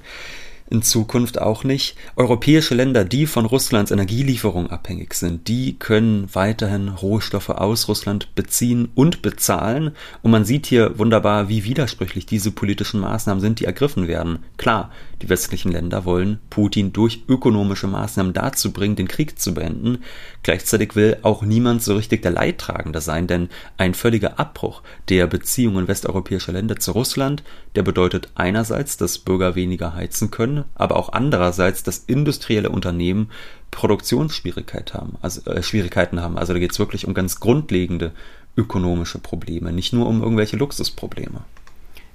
in 0.70 0.82
Zukunft 0.82 1.40
auch 1.40 1.64
nicht. 1.64 1.96
Europäische 2.16 2.74
Länder, 2.74 3.06
die 3.06 3.28
von 3.28 3.46
Russlands 3.46 3.92
Energielieferung 3.92 4.70
abhängig 4.70 5.14
sind, 5.14 5.48
die 5.48 5.78
können 5.78 6.28
weiterhin 6.34 6.90
Rohstoffe 6.90 7.50
aus 7.50 7.88
Russland 7.88 8.34
beziehen 8.36 8.90
und 8.96 9.22
bezahlen. 9.22 9.92
Und 10.24 10.32
man 10.32 10.46
sieht 10.46 10.66
hier 10.66 10.98
wunderbar, 10.98 11.50
wie 11.50 11.64
widersprüchlich 11.64 12.26
diese 12.26 12.52
politischen 12.52 13.00
Maßnahmen 13.00 13.42
sind, 13.42 13.60
die 13.60 13.66
ergriffen 13.66 14.08
werden. 14.08 14.40
Klar, 14.58 14.92
die 15.22 15.30
westlichen 15.30 15.72
Länder 15.72 16.06
wollen 16.06 16.40
Putin 16.50 16.94
durch 16.94 17.24
ökonomische 17.28 17.88
Maßnahmen 17.88 18.34
dazu 18.34 18.72
bringen, 18.72 18.96
den 18.96 19.08
Krieg 19.08 19.40
zu 19.40 19.54
beenden. 19.54 20.00
Gleichzeitig 20.44 20.96
will 20.96 21.18
auch 21.22 21.42
niemand 21.42 21.84
so 21.84 21.96
richtig 21.96 22.22
der 22.22 22.32
Leidtragende 22.32 23.02
sein, 23.02 23.28
denn 23.28 23.50
ein 23.78 23.94
völliger 23.94 24.40
Abbruch 24.40 24.82
der 25.10 25.28
Beziehungen 25.28 25.88
westeuropäischer 25.88 26.52
Länder 26.52 26.78
zu 26.78 26.92
Russland, 26.92 27.44
der 27.76 27.84
bedeutet 27.84 28.30
einerseits, 28.36 28.98
dass 28.98 29.18
Bürger 29.18 29.56
weniger 29.56 29.96
heizen 29.96 30.32
können, 30.32 30.66
aber 30.76 30.98
auch 30.98 31.14
andererseits, 31.14 31.84
dass 31.84 32.00
industrielle 32.00 32.70
Unternehmen 32.70 33.30
Produktionsschwierigkeiten 33.72 34.94
haben. 34.94 35.18
Also, 35.22 35.50
äh, 35.50 35.64
Schwierigkeiten 35.64 36.22
haben. 36.22 36.38
Also 36.38 36.54
da 36.54 36.60
geht 36.60 36.72
es 36.72 36.80
wirklich 36.80 37.08
um 37.08 37.14
ganz 37.14 37.40
grundlegende 37.40 38.12
ökonomische 38.58 39.20
Probleme, 39.20 39.74
nicht 39.74 39.94
nur 39.94 40.08
um 40.08 40.22
irgendwelche 40.22 40.58
Luxusprobleme. 40.58 41.42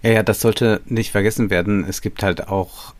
Ja, 0.02 0.10
ja, 0.10 0.22
das 0.22 0.40
sollte 0.40 0.80
nicht 0.86 1.10
vergessen 1.10 1.50
werden. 1.50 1.84
Es 1.84 2.00
gibt 2.00 2.22
halt 2.22 2.48
auch 2.48 2.94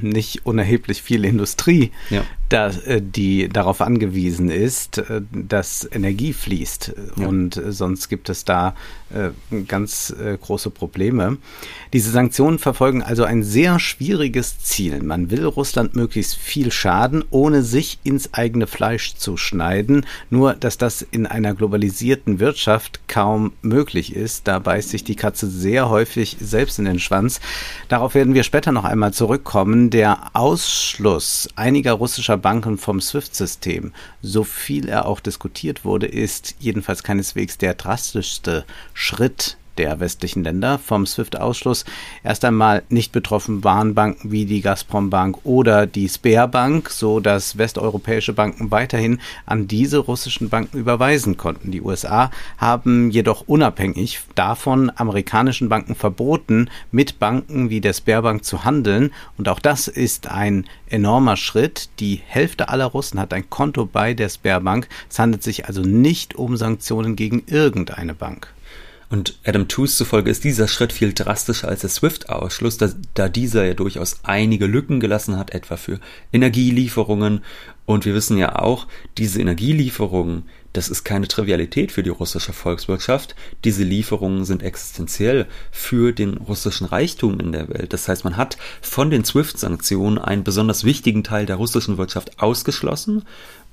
nicht 0.00 0.46
unerheblich 0.46 1.02
viel 1.02 1.24
Industrie, 1.24 1.92
ja. 2.10 2.24
da, 2.48 2.68
äh, 2.68 3.00
die 3.02 3.48
darauf 3.48 3.80
angewiesen 3.80 4.50
ist, 4.50 4.98
äh, 4.98 5.22
dass 5.32 5.88
Energie 5.90 6.32
fließt. 6.32 6.94
Ja. 7.16 7.26
Und 7.26 7.56
äh, 7.56 7.72
sonst 7.72 8.08
gibt 8.08 8.28
es 8.28 8.44
da 8.44 8.74
ganz 9.68 10.14
große 10.40 10.70
Probleme. 10.70 11.36
Diese 11.92 12.10
Sanktionen 12.10 12.58
verfolgen 12.58 13.02
also 13.02 13.24
ein 13.24 13.42
sehr 13.42 13.78
schwieriges 13.78 14.60
Ziel. 14.60 15.02
Man 15.02 15.30
will 15.30 15.44
Russland 15.44 15.94
möglichst 15.94 16.36
viel 16.36 16.72
schaden, 16.72 17.22
ohne 17.28 17.62
sich 17.62 17.98
ins 18.04 18.32
eigene 18.32 18.66
Fleisch 18.66 19.14
zu 19.16 19.36
schneiden. 19.36 20.06
Nur, 20.30 20.54
dass 20.54 20.78
das 20.78 21.02
in 21.02 21.26
einer 21.26 21.52
globalisierten 21.52 22.40
Wirtschaft 22.40 23.00
kaum 23.06 23.52
möglich 23.60 24.16
ist. 24.16 24.48
Da 24.48 24.58
beißt 24.60 24.88
sich 24.88 25.04
die 25.04 25.16
Katze 25.16 25.46
sehr 25.46 25.90
häufig 25.90 26.38
selbst 26.40 26.78
in 26.78 26.86
den 26.86 26.98
Schwanz. 26.98 27.40
Darauf 27.88 28.14
werden 28.14 28.32
wir 28.32 28.44
später 28.44 28.72
noch 28.72 28.84
einmal 28.84 29.12
zurückkommen. 29.12 29.71
Der 29.74 30.30
Ausschluss 30.34 31.48
einiger 31.56 31.92
russischer 31.92 32.36
Banken 32.36 32.76
vom 32.76 33.00
SWIFT-System, 33.00 33.94
so 34.20 34.44
viel 34.44 34.86
er 34.86 35.06
auch 35.06 35.18
diskutiert 35.18 35.86
wurde, 35.86 36.06
ist 36.06 36.56
jedenfalls 36.58 37.02
keineswegs 37.02 37.56
der 37.56 37.72
drastischste 37.72 38.66
Schritt 38.92 39.56
der 39.78 40.00
westlichen 40.00 40.44
Länder 40.44 40.78
vom 40.78 41.06
SWIFT-Ausschluss 41.06 41.84
erst 42.22 42.44
einmal 42.44 42.82
nicht 42.88 43.12
betroffen 43.12 43.64
waren 43.64 43.94
Banken 43.94 44.30
wie 44.30 44.44
die 44.44 44.60
Gazprom-Bank 44.60 45.38
oder 45.44 45.86
die 45.86 46.08
Sberbank, 46.08 46.90
so 46.90 47.20
dass 47.20 47.58
westeuropäische 47.58 48.32
Banken 48.32 48.70
weiterhin 48.70 49.20
an 49.46 49.68
diese 49.68 49.98
russischen 49.98 50.48
Banken 50.48 50.78
überweisen 50.78 51.36
konnten. 51.36 51.70
Die 51.70 51.82
USA 51.82 52.30
haben 52.58 53.10
jedoch 53.10 53.44
unabhängig 53.46 54.20
davon 54.34 54.90
amerikanischen 54.94 55.68
Banken 55.68 55.94
verboten, 55.94 56.68
mit 56.90 57.18
Banken 57.18 57.70
wie 57.70 57.80
der 57.80 57.92
Sberbank 57.92 58.44
zu 58.44 58.64
handeln. 58.64 59.10
Und 59.38 59.48
auch 59.48 59.60
das 59.60 59.88
ist 59.88 60.28
ein 60.28 60.66
enormer 60.88 61.36
Schritt. 61.36 61.88
Die 62.00 62.20
Hälfte 62.26 62.68
aller 62.68 62.86
Russen 62.86 63.20
hat 63.20 63.32
ein 63.32 63.48
Konto 63.50 63.86
bei 63.86 64.14
der 64.14 64.28
Sberbank. 64.28 64.88
Es 65.10 65.18
handelt 65.18 65.42
sich 65.42 65.66
also 65.66 65.82
nicht 65.82 66.34
um 66.34 66.56
Sanktionen 66.56 67.16
gegen 67.16 67.42
irgendeine 67.46 68.14
Bank. 68.14 68.52
Und 69.12 69.38
Adam 69.44 69.68
Tooze 69.68 69.94
zufolge 69.94 70.30
ist 70.30 70.42
dieser 70.42 70.66
Schritt 70.68 70.90
viel 70.90 71.12
drastischer 71.12 71.68
als 71.68 71.82
der 71.82 71.90
SWIFT-Ausschluss, 71.90 72.78
da, 72.78 72.88
da 73.12 73.28
dieser 73.28 73.62
ja 73.66 73.74
durchaus 73.74 74.20
einige 74.22 74.64
Lücken 74.64 75.00
gelassen 75.00 75.36
hat, 75.36 75.50
etwa 75.50 75.76
für 75.76 76.00
Energielieferungen. 76.32 77.44
Und 77.84 78.06
wir 78.06 78.14
wissen 78.14 78.38
ja 78.38 78.58
auch, 78.58 78.86
diese 79.18 79.38
Energielieferungen, 79.38 80.44
das 80.72 80.88
ist 80.88 81.04
keine 81.04 81.28
Trivialität 81.28 81.92
für 81.92 82.02
die 82.02 82.08
russische 82.08 82.54
Volkswirtschaft. 82.54 83.36
Diese 83.64 83.84
Lieferungen 83.84 84.46
sind 84.46 84.62
existenziell 84.62 85.46
für 85.70 86.12
den 86.12 86.38
russischen 86.38 86.86
Reichtum 86.86 87.38
in 87.38 87.52
der 87.52 87.68
Welt. 87.68 87.92
Das 87.92 88.08
heißt, 88.08 88.24
man 88.24 88.38
hat 88.38 88.56
von 88.80 89.10
den 89.10 89.26
SWIFT-Sanktionen 89.26 90.16
einen 90.16 90.42
besonders 90.42 90.84
wichtigen 90.84 91.22
Teil 91.22 91.44
der 91.44 91.56
russischen 91.56 91.98
Wirtschaft 91.98 92.40
ausgeschlossen 92.40 93.24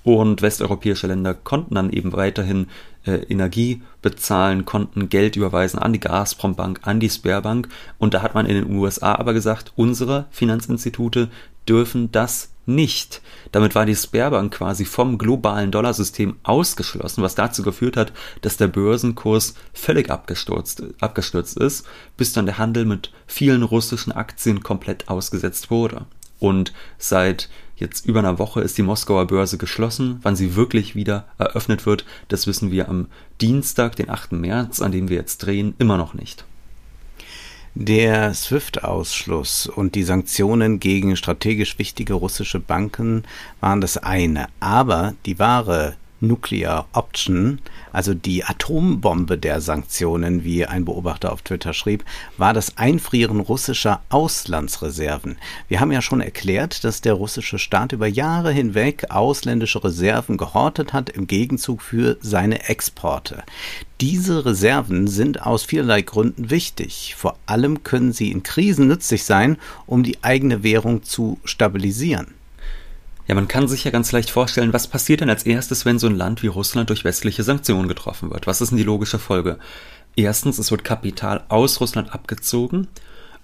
und 0.03 0.41
westeuropäische 0.41 1.07
Länder 1.07 1.33
konnten 1.33 1.75
dann 1.75 1.91
eben 1.91 2.13
weiterhin 2.13 2.67
äh, 3.05 3.17
Energie 3.29 3.81
bezahlen, 4.01 4.65
konnten 4.65 5.09
Geld 5.09 5.35
überweisen 5.35 5.79
an 5.79 5.93
die 5.93 5.99
Gazprom 5.99 6.55
Bank, 6.55 6.79
an 6.83 6.99
die 6.99 7.09
Sperrbank. 7.09 7.67
Und 7.97 8.13
da 8.13 8.21
hat 8.21 8.33
man 8.33 8.45
in 8.45 8.55
den 8.55 8.75
USA 8.75 9.15
aber 9.15 9.33
gesagt, 9.33 9.73
unsere 9.75 10.27
Finanzinstitute 10.31 11.29
dürfen 11.67 12.11
das 12.11 12.49
nicht. 12.65 13.21
Damit 13.51 13.75
war 13.75 13.85
die 13.85 13.95
Sperrbank 13.95 14.53
quasi 14.53 14.85
vom 14.85 15.17
globalen 15.17 15.71
Dollarsystem 15.71 16.37
ausgeschlossen, 16.43 17.23
was 17.23 17.35
dazu 17.35 17.63
geführt 17.63 17.97
hat, 17.97 18.13
dass 18.41 18.57
der 18.57 18.67
Börsenkurs 18.67 19.55
völlig 19.73 20.09
abgestürzt, 20.09 20.83
abgestürzt 21.01 21.57
ist, 21.57 21.85
bis 22.15 22.31
dann 22.31 22.45
der 22.45 22.57
Handel 22.57 22.85
mit 22.85 23.11
vielen 23.27 23.63
russischen 23.63 24.11
Aktien 24.11 24.61
komplett 24.61 25.09
ausgesetzt 25.09 25.71
wurde. 25.71 26.05
Und 26.39 26.73
seit 26.97 27.49
jetzt 27.75 28.05
über 28.05 28.19
einer 28.19 28.39
Woche 28.39 28.61
ist 28.61 28.77
die 28.77 28.83
Moskauer 28.83 29.27
Börse 29.27 29.57
geschlossen. 29.57 30.19
Wann 30.21 30.35
sie 30.35 30.55
wirklich 30.55 30.95
wieder 30.95 31.25
eröffnet 31.37 31.85
wird, 31.85 32.05
das 32.27 32.47
wissen 32.47 32.71
wir 32.71 32.89
am 32.89 33.07
Dienstag, 33.41 33.95
den 33.95 34.09
8. 34.09 34.33
März, 34.33 34.81
an 34.81 34.91
dem 34.91 35.09
wir 35.09 35.17
jetzt 35.17 35.39
drehen, 35.39 35.73
immer 35.79 35.97
noch 35.97 36.13
nicht. 36.13 36.45
Der 37.75 38.33
SWIFT-Ausschluss 38.33 39.67
und 39.67 39.95
die 39.95 40.03
Sanktionen 40.03 40.79
gegen 40.79 41.15
strategisch 41.15 41.77
wichtige 41.77 42.13
russische 42.13 42.59
Banken 42.59 43.23
waren 43.61 43.79
das 43.79 43.97
eine. 43.97 44.47
Aber 44.59 45.13
die 45.25 45.39
wahre 45.39 45.95
Nuclear 46.21 46.87
Option, 46.93 47.59
also 47.91 48.13
die 48.13 48.43
Atombombe 48.43 49.37
der 49.37 49.61
Sanktionen, 49.61 50.43
wie 50.43 50.65
ein 50.65 50.85
Beobachter 50.85 51.31
auf 51.31 51.41
Twitter 51.41 51.73
schrieb, 51.73 52.03
war 52.37 52.53
das 52.53 52.77
Einfrieren 52.77 53.39
russischer 53.39 54.01
Auslandsreserven. 54.09 55.37
Wir 55.67 55.79
haben 55.79 55.91
ja 55.91 56.01
schon 56.01 56.21
erklärt, 56.21 56.83
dass 56.83 57.01
der 57.01 57.13
russische 57.13 57.59
Staat 57.59 57.91
über 57.91 58.07
Jahre 58.07 58.51
hinweg 58.51 59.07
ausländische 59.09 59.83
Reserven 59.83 60.37
gehortet 60.37 60.93
hat 60.93 61.09
im 61.09 61.27
Gegenzug 61.27 61.81
für 61.81 62.17
seine 62.21 62.69
Exporte. 62.69 63.43
Diese 64.01 64.45
Reserven 64.45 65.07
sind 65.07 65.41
aus 65.41 65.63
vielerlei 65.63 66.01
Gründen 66.01 66.49
wichtig. 66.49 67.15
Vor 67.17 67.37
allem 67.45 67.83
können 67.83 68.13
sie 68.13 68.31
in 68.31 68.43
Krisen 68.43 68.87
nützlich 68.87 69.23
sein, 69.25 69.57
um 69.85 70.03
die 70.03 70.23
eigene 70.23 70.63
Währung 70.63 71.03
zu 71.03 71.37
stabilisieren. 71.43 72.38
Ja, 73.29 73.35
man 73.35 73.47
kann 73.47 73.67
sich 73.67 73.83
ja 73.83 73.91
ganz 73.91 74.11
leicht 74.11 74.31
vorstellen, 74.31 74.73
was 74.73 74.87
passiert 74.87 75.21
denn 75.21 75.29
als 75.29 75.43
erstes, 75.43 75.85
wenn 75.85 75.99
so 75.99 76.07
ein 76.07 76.15
Land 76.15 76.41
wie 76.41 76.47
Russland 76.47 76.89
durch 76.89 77.03
westliche 77.03 77.43
Sanktionen 77.43 77.87
getroffen 77.87 78.31
wird? 78.31 78.47
Was 78.47 78.59
ist 78.59 78.69
denn 78.71 78.79
die 78.79 78.83
logische 78.83 79.19
Folge? 79.19 79.59
Erstens, 80.15 80.57
es 80.57 80.71
wird 80.71 80.83
Kapital 80.83 81.43
aus 81.47 81.79
Russland 81.79 82.11
abgezogen. 82.11 82.87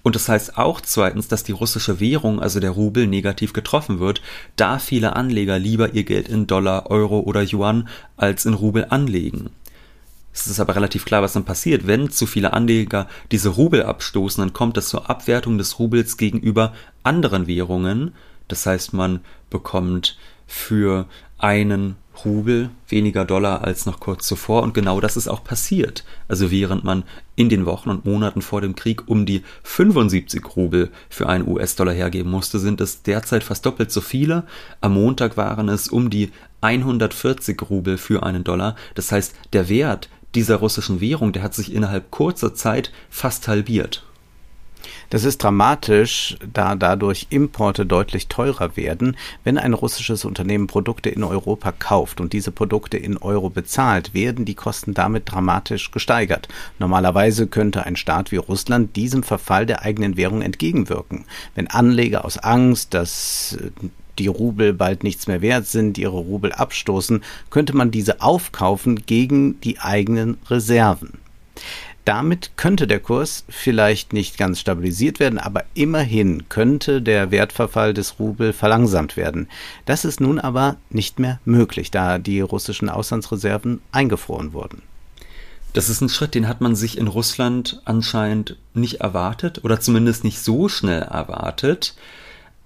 Und 0.02 0.16
das 0.16 0.28
heißt 0.28 0.58
auch 0.58 0.80
zweitens, 0.80 1.28
dass 1.28 1.44
die 1.44 1.52
russische 1.52 2.00
Währung, 2.00 2.40
also 2.40 2.58
der 2.58 2.72
Rubel, 2.72 3.06
negativ 3.06 3.52
getroffen 3.52 4.00
wird, 4.00 4.22
da 4.56 4.80
viele 4.80 5.14
Anleger 5.14 5.56
lieber 5.60 5.94
ihr 5.94 6.02
Geld 6.02 6.28
in 6.28 6.48
Dollar, 6.48 6.90
Euro 6.90 7.20
oder 7.20 7.44
Yuan 7.44 7.88
als 8.16 8.44
in 8.44 8.54
Rubel 8.54 8.86
anlegen. 8.90 9.50
Es 10.34 10.48
ist 10.48 10.58
aber 10.58 10.74
relativ 10.74 11.04
klar, 11.04 11.22
was 11.22 11.34
dann 11.34 11.44
passiert. 11.44 11.86
Wenn 11.86 12.10
zu 12.10 12.26
viele 12.26 12.54
Anleger 12.54 13.06
diese 13.30 13.50
Rubel 13.50 13.84
abstoßen, 13.84 14.42
dann 14.42 14.52
kommt 14.52 14.78
es 14.78 14.88
zur 14.88 15.08
Abwertung 15.08 15.58
des 15.58 15.78
Rubels 15.78 16.16
gegenüber 16.16 16.72
anderen 17.04 17.46
Währungen. 17.46 18.14
Das 18.48 18.66
heißt, 18.66 18.92
man 18.92 19.20
bekommt 19.50 20.16
für 20.46 21.06
einen 21.38 21.96
Rubel 22.24 22.70
weniger 22.88 23.24
Dollar 23.24 23.62
als 23.62 23.84
noch 23.84 24.00
kurz 24.00 24.26
zuvor 24.26 24.62
und 24.62 24.72
genau 24.72 25.00
das 25.00 25.16
ist 25.16 25.28
auch 25.28 25.44
passiert. 25.44 26.04
Also 26.28 26.50
während 26.50 26.82
man 26.82 27.04
in 27.34 27.48
den 27.50 27.66
Wochen 27.66 27.90
und 27.90 28.06
Monaten 28.06 28.40
vor 28.40 28.62
dem 28.62 28.74
Krieg 28.74 29.06
um 29.06 29.26
die 29.26 29.42
75 29.64 30.56
Rubel 30.56 30.90
für 31.10 31.28
einen 31.28 31.46
US-Dollar 31.46 31.92
hergeben 31.92 32.30
musste, 32.30 32.58
sind 32.58 32.80
es 32.80 33.02
derzeit 33.02 33.44
fast 33.44 33.66
doppelt 33.66 33.90
so 33.92 34.00
viele. 34.00 34.44
Am 34.80 34.94
Montag 34.94 35.36
waren 35.36 35.68
es 35.68 35.88
um 35.88 36.08
die 36.08 36.30
140 36.62 37.60
Rubel 37.68 37.98
für 37.98 38.22
einen 38.22 38.44
Dollar. 38.44 38.76
Das 38.94 39.12
heißt, 39.12 39.34
der 39.52 39.68
Wert 39.68 40.08
dieser 40.34 40.56
russischen 40.56 41.00
Währung, 41.00 41.32
der 41.32 41.42
hat 41.42 41.54
sich 41.54 41.72
innerhalb 41.72 42.10
kurzer 42.10 42.54
Zeit 42.54 42.92
fast 43.10 43.46
halbiert. 43.48 44.05
Das 45.10 45.24
ist 45.24 45.42
dramatisch, 45.42 46.36
da 46.52 46.74
dadurch 46.74 47.26
Importe 47.30 47.86
deutlich 47.86 48.28
teurer 48.28 48.76
werden. 48.76 49.16
Wenn 49.44 49.58
ein 49.58 49.72
russisches 49.72 50.24
Unternehmen 50.24 50.66
Produkte 50.66 51.10
in 51.10 51.24
Europa 51.24 51.72
kauft 51.72 52.20
und 52.20 52.32
diese 52.32 52.50
Produkte 52.50 52.96
in 52.96 53.16
Euro 53.16 53.50
bezahlt, 53.50 54.14
werden 54.14 54.44
die 54.44 54.54
Kosten 54.54 54.94
damit 54.94 55.30
dramatisch 55.30 55.90
gesteigert. 55.90 56.48
Normalerweise 56.78 57.46
könnte 57.46 57.84
ein 57.84 57.96
Staat 57.96 58.32
wie 58.32 58.36
Russland 58.36 58.96
diesem 58.96 59.22
Verfall 59.22 59.66
der 59.66 59.82
eigenen 59.82 60.16
Währung 60.16 60.42
entgegenwirken. 60.42 61.24
Wenn 61.54 61.68
Anleger 61.68 62.24
aus 62.24 62.38
Angst, 62.38 62.94
dass 62.94 63.58
die 64.18 64.28
Rubel 64.28 64.72
bald 64.72 65.02
nichts 65.02 65.26
mehr 65.26 65.42
wert 65.42 65.66
sind, 65.66 65.98
ihre 65.98 66.16
Rubel 66.16 66.52
abstoßen, 66.52 67.22
könnte 67.50 67.76
man 67.76 67.90
diese 67.90 68.22
aufkaufen 68.22 69.04
gegen 69.06 69.60
die 69.60 69.78
eigenen 69.78 70.38
Reserven. 70.48 71.18
Damit 72.06 72.52
könnte 72.56 72.86
der 72.86 73.00
Kurs 73.00 73.44
vielleicht 73.48 74.12
nicht 74.12 74.38
ganz 74.38 74.60
stabilisiert 74.60 75.18
werden, 75.18 75.40
aber 75.40 75.64
immerhin 75.74 76.48
könnte 76.48 77.02
der 77.02 77.32
Wertverfall 77.32 77.94
des 77.94 78.20
Rubel 78.20 78.52
verlangsamt 78.52 79.16
werden. 79.16 79.48
Das 79.86 80.04
ist 80.04 80.20
nun 80.20 80.38
aber 80.38 80.76
nicht 80.88 81.18
mehr 81.18 81.40
möglich, 81.44 81.90
da 81.90 82.18
die 82.18 82.40
russischen 82.40 82.88
Auslandsreserven 82.88 83.82
eingefroren 83.90 84.52
wurden. 84.52 84.82
Das 85.72 85.88
ist 85.88 86.00
ein 86.00 86.08
Schritt, 86.08 86.36
den 86.36 86.46
hat 86.46 86.60
man 86.60 86.76
sich 86.76 86.96
in 86.96 87.08
Russland 87.08 87.82
anscheinend 87.84 88.56
nicht 88.72 89.00
erwartet 89.00 89.64
oder 89.64 89.80
zumindest 89.80 90.22
nicht 90.22 90.38
so 90.38 90.68
schnell 90.68 91.02
erwartet. 91.02 91.96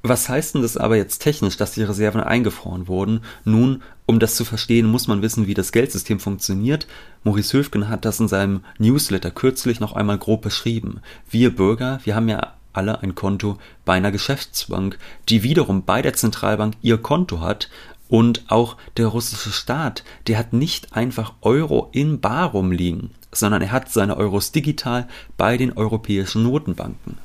Was 0.03 0.31
heißt 0.31 0.55
denn 0.55 0.63
das 0.63 0.79
aber 0.79 0.97
jetzt 0.97 1.19
technisch, 1.19 1.59
dass 1.59 1.73
die 1.73 1.83
Reserven 1.83 2.23
eingefroren 2.23 2.89
wurden? 2.89 3.21
Nun, 3.45 3.83
um 4.07 4.19
das 4.19 4.35
zu 4.35 4.47
verstehen, 4.47 4.87
muss 4.87 5.09
man 5.09 5.21
wissen, 5.21 5.47
wie 5.47 5.53
das 5.53 5.73
Geldsystem 5.73 6.21
funktioniert. 6.21 6.87
Maurice 7.23 7.59
Höfgen 7.59 7.89
hat 7.91 8.07
das 8.07 8.19
in 8.19 8.27
seinem 8.27 8.65
Newsletter 8.79 9.31
kürzlich 9.31 9.79
noch 9.79 9.93
einmal 9.93 10.17
grob 10.17 10.41
beschrieben. 10.41 11.01
Wir 11.29 11.55
Bürger, 11.55 12.01
wir 12.05 12.15
haben 12.15 12.31
ja 12.31 12.55
alle 12.73 13.03
ein 13.03 13.15
Konto 13.15 13.59
bei 13.85 13.95
einer 13.95 14.11
Geschäftsbank, 14.11 14.99
die 15.29 15.43
wiederum 15.43 15.85
bei 15.85 16.01
der 16.01 16.15
Zentralbank 16.15 16.77
ihr 16.81 16.99
Konto 16.99 17.41
hat. 17.41 17.69
Und 18.09 18.45
auch 18.49 18.77
der 18.97 19.07
russische 19.07 19.53
Staat, 19.53 20.03
der 20.27 20.39
hat 20.39 20.53
nicht 20.53 20.97
einfach 20.97 21.35
Euro 21.43 21.91
in 21.93 22.21
Bar 22.21 22.51
rumliegen, 22.51 23.11
sondern 23.31 23.63
er 23.63 23.71
hat 23.71 23.93
seine 23.93 24.17
Euros 24.17 24.51
digital 24.51 25.07
bei 25.37 25.57
den 25.57 25.77
europäischen 25.77 26.43
Notenbanken. 26.43 27.19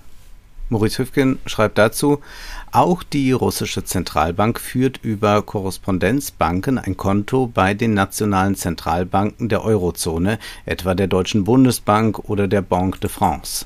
Maurice 0.70 1.00
Hüfgen 1.00 1.40
schreibt 1.46 1.78
dazu, 1.78 2.20
auch 2.76 3.04
die 3.04 3.32
russische 3.32 3.86
Zentralbank 3.86 4.60
führt 4.60 5.00
über 5.02 5.42
Korrespondenzbanken 5.42 6.78
ein 6.78 6.98
Konto 6.98 7.48
bei 7.48 7.74
den 7.74 7.94
nationalen 7.94 8.56
Zentralbanken 8.56 9.48
der 9.48 9.64
Eurozone, 9.64 10.40
etwa 10.66 10.94
der 10.94 11.08
Deutschen 11.08 11.46
Bundesbank 11.46 12.20
oder 12.30 12.50
der 12.50 12.62
Banque 12.62 13.00
de 13.00 13.10
France. 13.10 13.66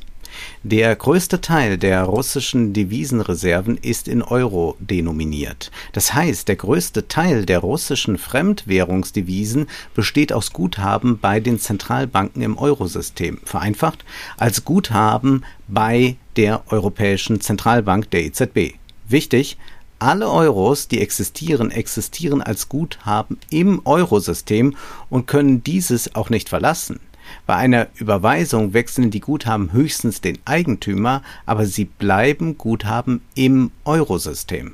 Der 0.62 0.96
größte 0.96 1.42
Teil 1.42 1.80
der 1.80 2.04
russischen 2.04 2.72
Devisenreserven 2.72 3.78
ist 3.78 4.08
in 4.08 4.22
Euro 4.22 4.78
denominiert. 4.80 5.72
Das 5.94 6.14
heißt, 6.14 6.48
der 6.48 6.58
größte 6.58 7.08
Teil 7.08 7.46
der 7.46 7.60
russischen 7.60 8.20
Fremdwährungsdevisen 8.20 9.66
besteht 9.96 10.32
aus 10.32 10.54
Guthaben 10.54 11.18
bei 11.18 11.40
den 11.40 11.60
Zentralbanken 11.60 12.44
im 12.44 12.60
Eurosystem, 12.60 13.40
vereinfacht 13.44 14.06
als 14.38 14.66
Guthaben 14.66 15.46
bei 15.68 16.16
der 16.36 16.62
Europäischen 16.72 17.42
Zentralbank 17.42 18.12
der 18.12 18.26
EZB. 18.26 18.76
Wichtig, 19.10 19.58
alle 20.00 20.30
Euros, 20.30 20.88
die 20.88 21.02
existieren, 21.02 21.72
existieren 21.72 22.42
als 22.42 22.70
Guthaben 22.70 23.38
im 23.50 23.82
Eurosystem 23.86 24.78
und 25.10 25.28
können 25.28 25.62
dieses 25.64 26.16
auch 26.16 26.30
nicht 26.30 26.48
verlassen. 26.48 27.02
Bei 27.46 27.56
einer 27.56 27.88
Überweisung 27.96 28.74
wechseln 28.74 29.12
die 29.12 29.20
Guthaben 29.20 29.74
höchstens 29.74 30.22
den 30.22 30.40
Eigentümer, 30.46 31.22
aber 31.46 31.66
sie 31.66 31.86
bleiben 31.86 32.58
Guthaben 32.58 33.22
im 33.36 33.72
Eurosystem. 33.84 34.74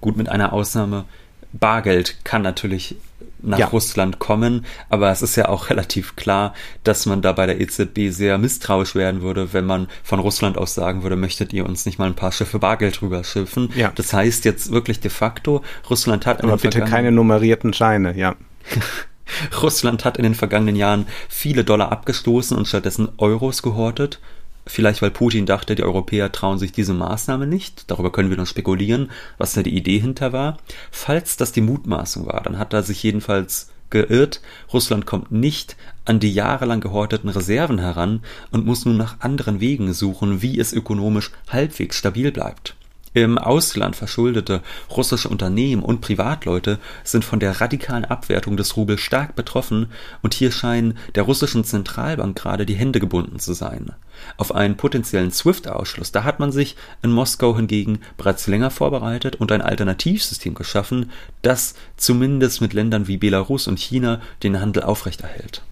Gut, 0.00 0.16
mit 0.16 0.28
einer 0.28 0.52
Ausnahme. 0.52 1.06
Bargeld 1.52 2.24
kann 2.24 2.42
natürlich 2.42 2.96
nach 3.42 3.58
ja. 3.58 3.66
Russland 3.66 4.18
kommen, 4.18 4.64
aber 4.88 5.10
es 5.10 5.22
ist 5.22 5.36
ja 5.36 5.48
auch 5.48 5.70
relativ 5.70 6.16
klar, 6.16 6.54
dass 6.84 7.06
man 7.06 7.22
da 7.22 7.32
bei 7.32 7.46
der 7.46 7.60
EZB 7.60 8.10
sehr 8.10 8.38
misstrauisch 8.38 8.94
werden 8.94 9.22
würde, 9.22 9.52
wenn 9.52 9.66
man 9.66 9.88
von 10.02 10.20
Russland 10.20 10.58
aus 10.58 10.74
sagen 10.74 11.02
würde, 11.02 11.16
möchtet 11.16 11.52
ihr 11.52 11.66
uns 11.66 11.86
nicht 11.86 11.98
mal 11.98 12.06
ein 12.06 12.14
paar 12.14 12.32
Schiffe 12.32 12.58
Bargeld 12.58 13.02
rüberschiffen? 13.02 13.70
Ja. 13.74 13.92
Das 13.94 14.12
heißt 14.12 14.44
jetzt 14.44 14.72
wirklich 14.72 15.00
de 15.00 15.10
facto, 15.10 15.62
Russland 15.88 16.26
hat 16.26 16.42
aber 16.42 16.56
bitte 16.56 16.80
keine 16.82 17.12
nummerierten 17.12 17.72
Scheine, 17.72 18.16
ja. 18.16 18.36
Russland 19.62 20.04
hat 20.04 20.16
in 20.16 20.24
den 20.24 20.34
vergangenen 20.34 20.76
Jahren 20.76 21.06
viele 21.28 21.64
Dollar 21.64 21.92
abgestoßen 21.92 22.56
und 22.56 22.66
stattdessen 22.66 23.08
Euros 23.18 23.62
gehortet. 23.62 24.20
Vielleicht 24.66 25.02
weil 25.02 25.10
Putin 25.10 25.46
dachte, 25.46 25.74
die 25.74 25.82
Europäer 25.82 26.32
trauen 26.32 26.58
sich 26.58 26.72
diese 26.72 26.94
Maßnahme 26.94 27.46
nicht. 27.46 27.90
Darüber 27.90 28.12
können 28.12 28.30
wir 28.30 28.36
noch 28.36 28.46
spekulieren, 28.46 29.10
was 29.38 29.54
da 29.54 29.62
die 29.62 29.76
Idee 29.76 29.98
hinter 29.98 30.32
war. 30.32 30.58
Falls 30.90 31.36
das 31.36 31.52
die 31.52 31.60
Mutmaßung 31.60 32.26
war, 32.26 32.42
dann 32.42 32.58
hat 32.58 32.72
er 32.72 32.82
sich 32.82 33.02
jedenfalls 33.02 33.70
geirrt. 33.90 34.40
Russland 34.72 35.06
kommt 35.06 35.32
nicht 35.32 35.76
an 36.04 36.20
die 36.20 36.32
jahrelang 36.32 36.80
gehorteten 36.80 37.28
Reserven 37.28 37.78
heran 37.78 38.22
und 38.50 38.64
muss 38.64 38.84
nun 38.84 38.96
nach 38.96 39.20
anderen 39.20 39.60
Wegen 39.60 39.92
suchen, 39.92 40.42
wie 40.42 40.58
es 40.58 40.72
ökonomisch 40.72 41.30
halbwegs 41.48 41.96
stabil 41.96 42.30
bleibt. 42.32 42.76
Im 43.12 43.38
Ausland 43.38 43.96
verschuldete 43.96 44.62
russische 44.88 45.28
Unternehmen 45.28 45.82
und 45.82 46.00
Privatleute 46.00 46.78
sind 47.02 47.24
von 47.24 47.40
der 47.40 47.60
radikalen 47.60 48.04
Abwertung 48.04 48.56
des 48.56 48.76
Rubel 48.76 48.98
stark 48.98 49.34
betroffen 49.34 49.90
und 50.22 50.32
hier 50.32 50.52
scheinen 50.52 50.96
der 51.16 51.24
russischen 51.24 51.64
Zentralbank 51.64 52.38
gerade 52.38 52.66
die 52.66 52.74
Hände 52.74 53.00
gebunden 53.00 53.40
zu 53.40 53.52
sein. 53.52 53.92
Auf 54.36 54.54
einen 54.54 54.76
potenziellen 54.76 55.32
SWIFT-Ausschluss, 55.32 56.12
da 56.12 56.22
hat 56.22 56.38
man 56.38 56.52
sich 56.52 56.76
in 57.02 57.10
Moskau 57.10 57.56
hingegen 57.56 57.98
bereits 58.16 58.46
länger 58.46 58.70
vorbereitet 58.70 59.34
und 59.34 59.50
ein 59.50 59.62
Alternativsystem 59.62 60.54
geschaffen, 60.54 61.10
das 61.42 61.74
zumindest 61.96 62.60
mit 62.60 62.74
Ländern 62.74 63.08
wie 63.08 63.16
Belarus 63.16 63.66
und 63.66 63.80
China 63.80 64.20
den 64.44 64.60
Handel 64.60 64.84
aufrechterhält. 64.84 65.62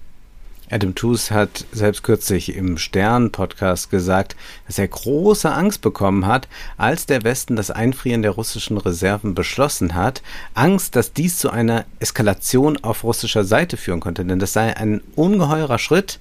Adam 0.71 0.95
Tooze 0.95 1.35
hat 1.35 1.65
selbst 1.73 2.03
kürzlich 2.03 2.55
im 2.55 2.77
Stern-Podcast 2.77 3.91
gesagt, 3.91 4.37
dass 4.67 4.79
er 4.79 4.89
große 4.89 5.51
Angst 5.51 5.81
bekommen 5.81 6.27
hat, 6.27 6.49
als 6.77 7.07
der 7.07 7.25
Westen 7.25 7.57
das 7.57 7.71
Einfrieren 7.71 8.23
der 8.23 8.33
russischen 8.33 8.77
Reserven 8.77 9.35
beschlossen 9.35 9.95
hat. 9.95 10.23
Angst, 10.55 10.95
dass 10.95 11.13
dies 11.13 11.39
zu 11.39 11.51
einer 11.51 11.87
Eskalation 12.01 12.77
auf 12.83 13.05
russischer 13.05 13.45
Seite 13.45 13.77
führen 13.77 14.01
könnte, 14.01 14.25
denn 14.25 14.39
das 14.39 14.53
sei 14.53 14.77
ein 14.77 15.01
ungeheurer 15.17 15.79
Schritt, 15.79 16.21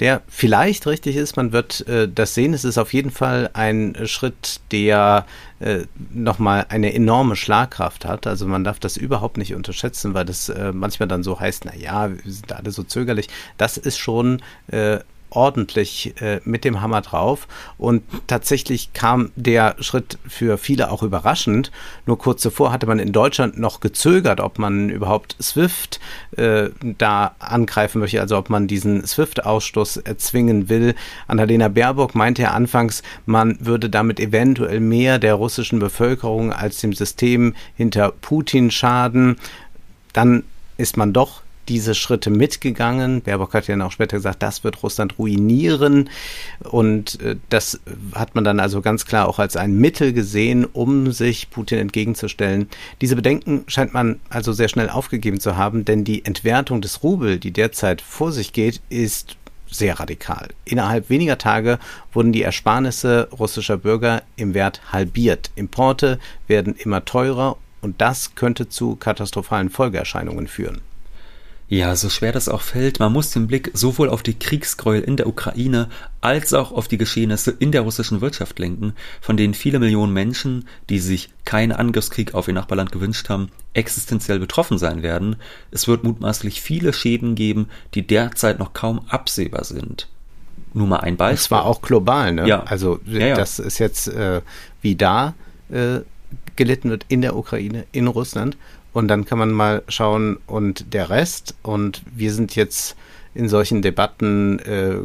der 0.00 0.22
vielleicht 0.28 0.86
richtig 0.86 1.16
ist. 1.16 1.36
Man 1.36 1.52
wird 1.52 1.86
äh, 1.88 2.08
das 2.08 2.34
sehen. 2.34 2.54
Es 2.54 2.64
ist 2.64 2.78
auf 2.78 2.92
jeden 2.92 3.10
Fall 3.10 3.50
ein 3.52 3.96
Schritt, 4.04 4.60
der 4.70 5.26
äh, 5.60 5.80
nochmal 6.12 6.66
eine 6.68 6.94
enorme 6.94 7.36
Schlagkraft 7.36 8.04
hat. 8.04 8.26
Also 8.26 8.46
man 8.46 8.64
darf 8.64 8.78
das 8.78 8.96
überhaupt 8.96 9.38
nicht 9.38 9.54
unterschätzen, 9.54 10.14
weil 10.14 10.24
das 10.24 10.48
äh, 10.48 10.72
manchmal 10.72 11.08
dann 11.08 11.22
so 11.22 11.40
heißt, 11.40 11.64
na 11.64 11.74
ja, 11.74 12.10
wir 12.10 12.32
sind 12.32 12.52
alle 12.52 12.70
so 12.70 12.82
zögerlich. 12.82 13.28
Das 13.56 13.76
ist 13.76 13.98
schon 13.98 14.42
äh, 14.68 14.98
ordentlich 15.30 16.14
äh, 16.20 16.40
mit 16.44 16.64
dem 16.64 16.80
Hammer 16.80 17.00
drauf. 17.00 17.48
Und 17.76 18.02
tatsächlich 18.26 18.92
kam 18.92 19.30
der 19.36 19.76
Schritt 19.80 20.18
für 20.26 20.58
viele 20.58 20.90
auch 20.90 21.02
überraschend. 21.02 21.70
Nur 22.06 22.18
kurz 22.18 22.42
zuvor 22.42 22.72
hatte 22.72 22.86
man 22.86 22.98
in 22.98 23.12
Deutschland 23.12 23.58
noch 23.58 23.80
gezögert, 23.80 24.40
ob 24.40 24.58
man 24.58 24.90
überhaupt 24.90 25.36
SWIFT 25.40 26.00
äh, 26.36 26.70
da 26.80 27.34
angreifen 27.38 28.00
möchte, 28.00 28.20
also 28.20 28.36
ob 28.36 28.50
man 28.50 28.66
diesen 28.66 29.06
SWIFT-Ausstoß 29.06 29.98
erzwingen 29.98 30.68
will. 30.68 30.94
Annalena 31.26 31.68
Baerbock 31.68 32.14
meinte 32.14 32.42
ja 32.42 32.50
anfangs, 32.52 33.02
man 33.26 33.58
würde 33.60 33.90
damit 33.90 34.20
eventuell 34.20 34.80
mehr 34.80 35.18
der 35.18 35.34
russischen 35.34 35.78
Bevölkerung 35.78 36.52
als 36.52 36.80
dem 36.80 36.92
System 36.92 37.54
hinter 37.76 38.12
Putin 38.12 38.70
schaden. 38.70 39.36
Dann 40.12 40.44
ist 40.76 40.96
man 40.96 41.12
doch 41.12 41.42
diese 41.68 41.94
Schritte 41.94 42.30
mitgegangen. 42.30 43.22
Baerbock 43.22 43.54
hat 43.54 43.66
ja 43.68 43.84
auch 43.84 43.92
später 43.92 44.16
gesagt, 44.16 44.42
das 44.42 44.64
wird 44.64 44.82
Russland 44.82 45.18
ruinieren. 45.18 46.10
Und 46.64 47.20
äh, 47.20 47.36
das 47.48 47.80
hat 48.14 48.34
man 48.34 48.44
dann 48.44 48.60
also 48.60 48.80
ganz 48.80 49.04
klar 49.04 49.28
auch 49.28 49.38
als 49.38 49.56
ein 49.56 49.78
Mittel 49.78 50.12
gesehen, 50.12 50.64
um 50.64 51.12
sich 51.12 51.50
Putin 51.50 51.78
entgegenzustellen. 51.78 52.68
Diese 53.00 53.16
Bedenken 53.16 53.64
scheint 53.66 53.94
man 53.94 54.20
also 54.30 54.52
sehr 54.52 54.68
schnell 54.68 54.90
aufgegeben 54.90 55.40
zu 55.40 55.56
haben, 55.56 55.84
denn 55.84 56.04
die 56.04 56.24
Entwertung 56.24 56.80
des 56.80 57.02
Rubel, 57.02 57.38
die 57.38 57.52
derzeit 57.52 58.00
vor 58.00 58.32
sich 58.32 58.52
geht, 58.52 58.80
ist 58.88 59.36
sehr 59.70 60.00
radikal. 60.00 60.48
Innerhalb 60.64 61.10
weniger 61.10 61.38
Tage 61.38 61.78
wurden 62.12 62.32
die 62.32 62.42
Ersparnisse 62.42 63.28
russischer 63.38 63.76
Bürger 63.76 64.22
im 64.36 64.54
Wert 64.54 64.80
halbiert. 64.92 65.50
Importe 65.56 66.18
werden 66.46 66.74
immer 66.74 67.04
teurer 67.04 67.56
und 67.80 68.00
das 68.00 68.34
könnte 68.34 68.68
zu 68.68 68.96
katastrophalen 68.96 69.70
Folgeerscheinungen 69.70 70.48
führen. 70.48 70.80
Ja, 71.70 71.94
so 71.96 72.08
schwer 72.08 72.32
das 72.32 72.48
auch 72.48 72.62
fällt, 72.62 72.98
man 72.98 73.12
muss 73.12 73.30
den 73.30 73.46
Blick 73.46 73.70
sowohl 73.74 74.08
auf 74.08 74.22
die 74.22 74.38
Kriegsgräuel 74.38 75.02
in 75.02 75.18
der 75.18 75.26
Ukraine 75.26 75.90
als 76.22 76.54
auch 76.54 76.72
auf 76.72 76.88
die 76.88 76.96
Geschehnisse 76.96 77.50
in 77.50 77.72
der 77.72 77.82
russischen 77.82 78.22
Wirtschaft 78.22 78.58
lenken, 78.58 78.94
von 79.20 79.36
denen 79.36 79.52
viele 79.52 79.78
Millionen 79.78 80.14
Menschen, 80.14 80.66
die 80.88 80.98
sich 80.98 81.28
keinen 81.44 81.72
Angriffskrieg 81.72 82.32
auf 82.32 82.48
ihr 82.48 82.54
Nachbarland 82.54 82.90
gewünscht 82.90 83.28
haben, 83.28 83.50
existenziell 83.74 84.38
betroffen 84.38 84.78
sein 84.78 85.02
werden. 85.02 85.36
Es 85.70 85.86
wird 85.86 86.04
mutmaßlich 86.04 86.62
viele 86.62 86.94
Schäden 86.94 87.34
geben, 87.34 87.68
die 87.92 88.06
derzeit 88.06 88.58
noch 88.58 88.72
kaum 88.72 89.02
absehbar 89.08 89.64
sind. 89.64 90.08
Nur 90.72 90.86
mal 90.86 91.00
ein 91.00 91.18
Beispiel. 91.18 91.36
Das 91.36 91.50
war 91.50 91.66
auch 91.66 91.82
global, 91.82 92.32
ne? 92.32 92.48
Ja. 92.48 92.62
Also 92.62 93.00
Ja, 93.04 93.28
ja. 93.28 93.34
das 93.36 93.58
ist 93.58 93.78
jetzt 93.78 94.08
äh, 94.08 94.40
wie 94.80 94.96
da 94.96 95.34
äh, 95.70 96.00
gelitten 96.56 96.90
wird 96.90 97.04
in 97.08 97.20
der 97.20 97.36
Ukraine, 97.36 97.84
in 97.92 98.06
Russland. 98.06 98.56
Und 98.92 99.08
dann 99.08 99.24
kann 99.24 99.38
man 99.38 99.52
mal 99.52 99.82
schauen 99.88 100.38
und 100.46 100.92
der 100.94 101.10
Rest. 101.10 101.54
Und 101.62 102.02
wir 102.14 102.32
sind 102.32 102.56
jetzt 102.56 102.96
in 103.34 103.48
solchen 103.48 103.82
Debatten, 103.82 104.58
äh, 104.60 104.96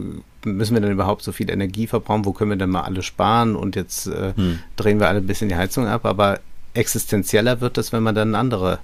müssen 0.47 0.73
wir 0.73 0.81
denn 0.81 0.91
überhaupt 0.91 1.23
so 1.23 1.31
viel 1.31 1.49
Energie 1.51 1.87
verbrauchen? 1.87 2.25
Wo 2.25 2.33
können 2.33 2.49
wir 2.51 2.57
denn 2.57 2.69
mal 2.69 2.81
alle 2.81 3.03
sparen? 3.03 3.55
Und 3.55 3.75
jetzt 3.75 4.07
äh, 4.07 4.33
Hm. 4.35 4.59
drehen 4.75 4.99
wir 4.99 5.07
alle 5.09 5.19
ein 5.19 5.27
bisschen 5.27 5.49
die 5.49 5.55
Heizung 5.55 5.87
ab. 5.87 6.05
Aber 6.05 6.39
existenzieller 6.73 7.61
wird 7.61 7.77
es, 7.77 7.91
wenn 7.93 8.03
man 8.03 8.15
dann 8.15 8.29
in 8.29 8.35
andere 8.35 8.79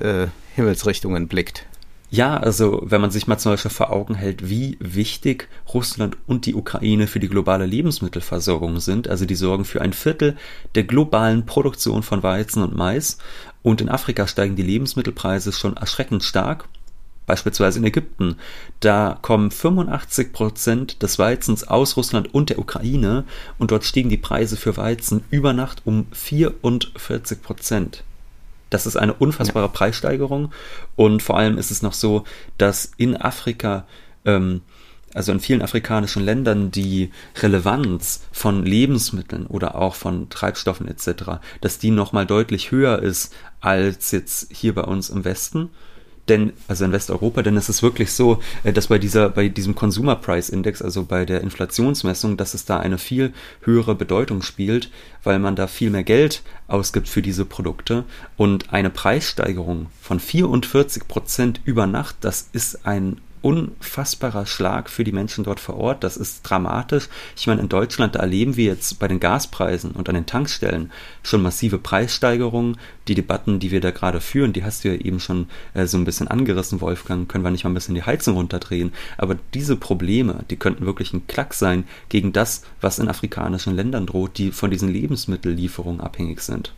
äh, 0.00 0.26
Himmelsrichtungen 0.54 1.28
blickt. 1.28 1.66
Ja, 2.08 2.36
also 2.36 2.82
wenn 2.84 3.00
man 3.00 3.10
sich 3.10 3.26
mal 3.26 3.36
zum 3.36 3.52
Beispiel 3.52 3.70
vor 3.70 3.92
Augen 3.92 4.14
hält, 4.14 4.48
wie 4.48 4.76
wichtig 4.78 5.48
Russland 5.74 6.16
und 6.28 6.46
die 6.46 6.54
Ukraine 6.54 7.08
für 7.08 7.18
die 7.18 7.28
globale 7.28 7.66
Lebensmittelversorgung 7.66 8.78
sind, 8.78 9.08
also 9.08 9.24
die 9.26 9.34
sorgen 9.34 9.64
für 9.64 9.82
ein 9.82 9.92
Viertel 9.92 10.36
der 10.76 10.84
globalen 10.84 11.46
Produktion 11.46 12.04
von 12.04 12.22
Weizen 12.22 12.62
und 12.62 12.76
Mais 12.76 13.18
und 13.66 13.80
in 13.80 13.88
Afrika 13.88 14.28
steigen 14.28 14.54
die 14.54 14.62
Lebensmittelpreise 14.62 15.50
schon 15.50 15.76
erschreckend 15.76 16.22
stark. 16.22 16.68
Beispielsweise 17.26 17.80
in 17.80 17.84
Ägypten, 17.84 18.36
da 18.78 19.18
kommen 19.22 19.50
85 19.50 20.32
Prozent 20.32 21.02
des 21.02 21.18
Weizens 21.18 21.66
aus 21.66 21.96
Russland 21.96 22.32
und 22.32 22.48
der 22.48 22.60
Ukraine 22.60 23.24
und 23.58 23.72
dort 23.72 23.82
stiegen 23.82 24.08
die 24.08 24.18
Preise 24.18 24.56
für 24.56 24.76
Weizen 24.76 25.24
über 25.30 25.52
Nacht 25.52 25.82
um 25.84 26.06
44 26.12 27.42
Prozent. 27.42 28.04
Das 28.70 28.86
ist 28.86 28.94
eine 28.94 29.14
unfassbare 29.14 29.68
Preissteigerung 29.68 30.52
und 30.94 31.20
vor 31.20 31.36
allem 31.36 31.58
ist 31.58 31.72
es 31.72 31.82
noch 31.82 31.92
so, 31.92 32.22
dass 32.58 32.92
in 32.98 33.16
Afrika, 33.16 33.84
ähm, 34.24 34.60
also 35.16 35.32
in 35.32 35.40
vielen 35.40 35.62
afrikanischen 35.62 36.22
Ländern, 36.22 36.70
die 36.70 37.10
Relevanz 37.40 38.20
von 38.32 38.66
Lebensmitteln 38.66 39.46
oder 39.46 39.74
auch 39.74 39.94
von 39.94 40.28
Treibstoffen 40.28 40.86
etc., 40.88 41.40
dass 41.62 41.78
die 41.78 41.90
nochmal 41.90 42.26
deutlich 42.26 42.70
höher 42.70 43.00
ist 43.00 43.34
als 43.60 44.10
jetzt 44.10 44.52
hier 44.52 44.74
bei 44.74 44.82
uns 44.82 45.08
im 45.08 45.24
Westen. 45.24 45.70
Denn, 46.28 46.52
also 46.66 46.84
in 46.84 46.92
Westeuropa, 46.92 47.42
denn 47.42 47.56
es 47.56 47.68
ist 47.68 47.84
wirklich 47.84 48.12
so, 48.12 48.42
äh, 48.64 48.72
dass 48.72 48.88
bei 48.88 48.98
dieser, 48.98 49.30
bei 49.30 49.48
diesem 49.48 49.76
Consumer 49.76 50.16
Price 50.16 50.48
Index, 50.48 50.82
also 50.82 51.04
bei 51.04 51.24
der 51.24 51.40
Inflationsmessung, 51.40 52.36
dass 52.36 52.52
es 52.52 52.64
da 52.64 52.78
eine 52.78 52.98
viel 52.98 53.32
höhere 53.60 53.94
Bedeutung 53.94 54.42
spielt, 54.42 54.90
weil 55.22 55.38
man 55.38 55.54
da 55.54 55.68
viel 55.68 55.90
mehr 55.90 56.02
Geld 56.02 56.42
ausgibt 56.66 57.08
für 57.08 57.22
diese 57.22 57.44
Produkte. 57.44 58.04
Und 58.36 58.72
eine 58.72 58.90
Preissteigerung 58.90 59.86
von 60.02 60.18
44 60.18 61.06
Prozent 61.06 61.60
über 61.64 61.86
Nacht, 61.86 62.16
das 62.20 62.48
ist 62.52 62.84
ein 62.86 63.18
unfassbarer 63.42 64.46
Schlag 64.46 64.90
für 64.90 65.04
die 65.04 65.12
Menschen 65.12 65.44
dort 65.44 65.60
vor 65.60 65.76
Ort. 65.76 66.04
Das 66.04 66.16
ist 66.16 66.42
dramatisch. 66.42 67.08
Ich 67.36 67.46
meine, 67.46 67.60
in 67.60 67.68
Deutschland, 67.68 68.16
erleben 68.16 68.56
wir 68.56 68.66
jetzt 68.66 68.98
bei 68.98 69.08
den 69.08 69.20
Gaspreisen 69.20 69.92
und 69.92 70.08
an 70.08 70.14
den 70.14 70.26
Tankstellen 70.26 70.90
schon 71.22 71.42
massive 71.42 71.78
Preissteigerungen. 71.78 72.78
Die 73.08 73.14
Debatten, 73.14 73.58
die 73.58 73.70
wir 73.70 73.80
da 73.80 73.90
gerade 73.90 74.20
führen, 74.20 74.52
die 74.52 74.64
hast 74.64 74.84
du 74.84 74.88
ja 74.88 74.94
eben 74.94 75.20
schon 75.20 75.48
äh, 75.74 75.86
so 75.86 75.96
ein 75.96 76.04
bisschen 76.04 76.28
angerissen, 76.28 76.80
Wolfgang. 76.80 77.28
Können 77.28 77.44
wir 77.44 77.50
nicht 77.50 77.64
mal 77.64 77.70
ein 77.70 77.74
bisschen 77.74 77.94
die 77.94 78.02
Heizung 78.02 78.36
runterdrehen? 78.36 78.92
Aber 79.18 79.36
diese 79.54 79.76
Probleme, 79.76 80.44
die 80.50 80.56
könnten 80.56 80.86
wirklich 80.86 81.12
ein 81.12 81.26
Klack 81.26 81.54
sein 81.54 81.84
gegen 82.08 82.32
das, 82.32 82.62
was 82.80 82.98
in 82.98 83.08
afrikanischen 83.08 83.76
Ländern 83.76 84.06
droht, 84.06 84.38
die 84.38 84.50
von 84.50 84.70
diesen 84.70 84.88
Lebensmittellieferungen 84.88 86.00
abhängig 86.00 86.40
sind. 86.40 86.72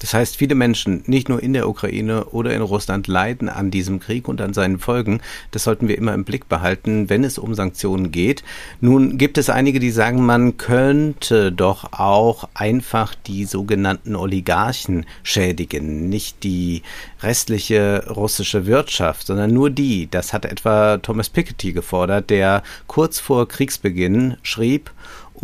Das 0.00 0.12
heißt, 0.12 0.36
viele 0.36 0.54
Menschen, 0.54 1.02
nicht 1.06 1.28
nur 1.28 1.42
in 1.42 1.52
der 1.52 1.68
Ukraine 1.68 2.26
oder 2.26 2.52
in 2.52 2.62
Russland, 2.62 3.06
leiden 3.06 3.48
an 3.48 3.70
diesem 3.70 4.00
Krieg 4.00 4.28
und 4.28 4.40
an 4.40 4.52
seinen 4.52 4.78
Folgen. 4.78 5.20
Das 5.50 5.64
sollten 5.64 5.88
wir 5.88 5.96
immer 5.96 6.14
im 6.14 6.24
Blick 6.24 6.48
behalten, 6.48 7.08
wenn 7.08 7.24
es 7.24 7.38
um 7.38 7.54
Sanktionen 7.54 8.10
geht. 8.10 8.42
Nun 8.80 9.18
gibt 9.18 9.38
es 9.38 9.48
einige, 9.48 9.80
die 9.80 9.90
sagen, 9.90 10.26
man 10.26 10.56
könnte 10.56 11.52
doch 11.52 11.92
auch 11.92 12.48
einfach 12.54 13.14
die 13.14 13.44
sogenannten 13.44 14.16
Oligarchen 14.16 15.06
schädigen, 15.22 16.08
nicht 16.08 16.42
die 16.44 16.82
restliche 17.22 18.04
russische 18.10 18.66
Wirtschaft, 18.66 19.26
sondern 19.26 19.52
nur 19.52 19.70
die. 19.70 20.08
Das 20.10 20.32
hat 20.32 20.44
etwa 20.44 20.98
Thomas 20.98 21.30
Piketty 21.30 21.72
gefordert, 21.72 22.30
der 22.30 22.62
kurz 22.86 23.20
vor 23.20 23.48
Kriegsbeginn 23.48 24.36
schrieb, 24.42 24.90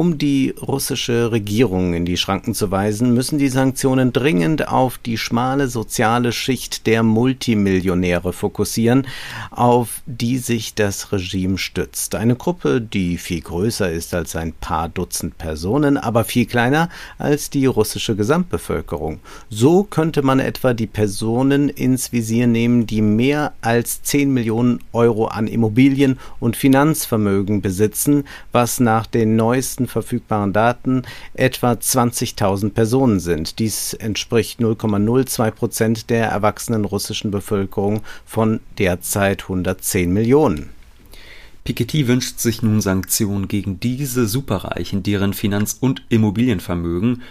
um 0.01 0.17
die 0.17 0.55
russische 0.59 1.31
Regierung 1.31 1.93
in 1.93 2.07
die 2.07 2.17
Schranken 2.17 2.55
zu 2.55 2.71
weisen, 2.71 3.13
müssen 3.13 3.39
die 3.39 3.51
Sanktionen 3.51 4.15
dringend 4.15 4.67
auf 4.67 4.97
die 4.97 5.19
schmale 5.19 5.69
soziale 5.69 6.33
Schicht 6.33 6.87
der 6.87 7.03
Multimillionäre 7.03 8.33
fokussieren, 8.33 9.07
auf 9.51 10.01
die 10.07 10.39
sich 10.39 10.75
das 10.75 11.13
Regime 11.13 11.59
stützt. 11.59 12.15
Eine 12.15 12.35
Gruppe, 12.35 12.81
die 12.81 13.19
viel 13.19 13.43
größer 13.43 13.93
ist 13.93 14.15
als 14.15 14.37
ein 14.37 14.55
paar 14.55 14.89
Dutzend 14.89 15.37
Personen, 15.37 15.99
aber 15.99 16.25
viel 16.25 16.47
kleiner 16.47 16.89
als 17.19 17.51
die 17.51 17.67
russische 17.67 18.17
Gesamtbevölkerung. 18.17 19.21
So 19.51 19.83
könnte 19.83 20.23
man 20.23 20.41
etwa 20.41 20.73
die 20.73 20.87
Personen 20.87 21.69
ins 21.69 22.11
Visier 22.11 22.47
nehmen, 22.47 22.87
die 22.87 23.03
mehr 23.03 23.53
als 23.61 24.01
10 24.01 24.33
Millionen 24.33 24.81
Euro 24.95 25.27
an 25.27 25.47
Immobilien 25.47 26.19
und 26.39 26.57
Finanzvermögen 26.57 27.61
besitzen, 27.61 28.25
was 28.51 28.81
nach 28.81 29.05
den 29.05 29.37
neuesten 29.37 29.90
verfügbaren 29.91 30.53
Daten 30.53 31.03
etwa 31.35 31.73
20.000 31.73 32.71
Personen 32.71 33.21
sind. 33.21 33.59
Dies 33.59 33.93
entspricht 33.95 34.61
0,02 34.61 35.51
Prozent 35.51 36.11
der 36.11 36.27
erwachsenen 36.27 36.85
russischen 36.85 37.31
Bevölkerung 37.31 38.01
von 38.25 38.61
derzeit 38.79 39.43
110 39.43 40.13
Millionen. 40.13 40.71
Piketty 41.65 42.09
wünscht 42.09 42.39
sich 42.39 42.63
nun 42.63 42.81
Sanktionen 42.81 43.47
gegen 43.47 43.81
diese 43.81 44.27
Superreichen, 44.27 45.03
deren 45.03 45.35
Finanz- 45.35 45.77
und 45.79 46.03
Immobilienvermögen 46.09 47.23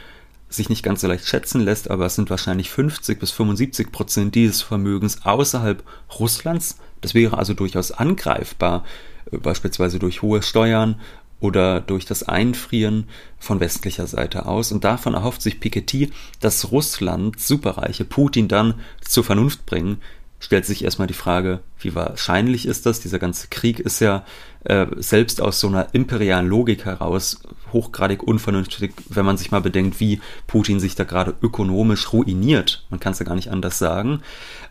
sich 0.49 0.69
nicht 0.69 0.83
ganz 0.83 1.01
so 1.01 1.07
leicht 1.07 1.25
schätzen 1.25 1.61
lässt, 1.61 1.89
aber 1.89 2.05
es 2.05 2.15
sind 2.15 2.29
wahrscheinlich 2.29 2.69
50 2.69 3.19
bis 3.19 3.31
75 3.31 3.91
Prozent 3.91 4.35
dieses 4.35 4.61
Vermögens 4.61 5.25
außerhalb 5.25 5.83
Russlands. 6.19 6.77
Das 7.01 7.13
wäre 7.13 7.37
also 7.37 7.53
durchaus 7.53 7.91
angreifbar, 7.91 8.83
äh, 9.31 9.37
beispielsweise 9.37 9.99
durch 9.99 10.21
hohe 10.21 10.41
Steuern 10.41 10.99
oder 11.39 11.79
durch 11.81 12.05
das 12.05 12.23
Einfrieren 12.23 13.05
von 13.37 13.59
westlicher 13.59 14.07
Seite 14.07 14.45
aus. 14.45 14.71
Und 14.71 14.83
davon 14.83 15.13
erhofft 15.13 15.41
sich 15.41 15.59
Piketty, 15.59 16.11
dass 16.39 16.71
Russland 16.71 17.39
Superreiche 17.39 18.05
Putin 18.05 18.47
dann 18.47 18.75
zur 19.01 19.23
Vernunft 19.23 19.65
bringen, 19.65 20.01
stellt 20.39 20.65
sich 20.65 20.83
erstmal 20.83 21.07
die 21.07 21.13
Frage, 21.13 21.59
wie 21.79 21.95
wahrscheinlich 21.95 22.65
ist 22.65 22.85
das? 22.85 23.01
Dieser 23.01 23.19
ganze 23.19 23.47
Krieg 23.49 23.79
ist 23.79 23.99
ja 23.99 24.25
äh, 24.63 24.87
selbst 24.97 25.41
aus 25.41 25.59
so 25.59 25.67
einer 25.67 25.93
imperialen 25.93 26.47
Logik 26.47 26.85
heraus 26.85 27.41
hochgradig 27.73 28.23
unvernünftig, 28.23 28.93
wenn 29.09 29.25
man 29.25 29.37
sich 29.37 29.51
mal 29.51 29.61
bedenkt, 29.61 29.99
wie 29.99 30.21
Putin 30.47 30.79
sich 30.79 30.95
da 30.95 31.03
gerade 31.03 31.35
ökonomisch 31.41 32.11
ruiniert. 32.13 32.85
Man 32.89 32.99
kann 32.99 33.13
es 33.13 33.19
ja 33.19 33.25
gar 33.25 33.35
nicht 33.35 33.51
anders 33.51 33.79
sagen. 33.79 34.21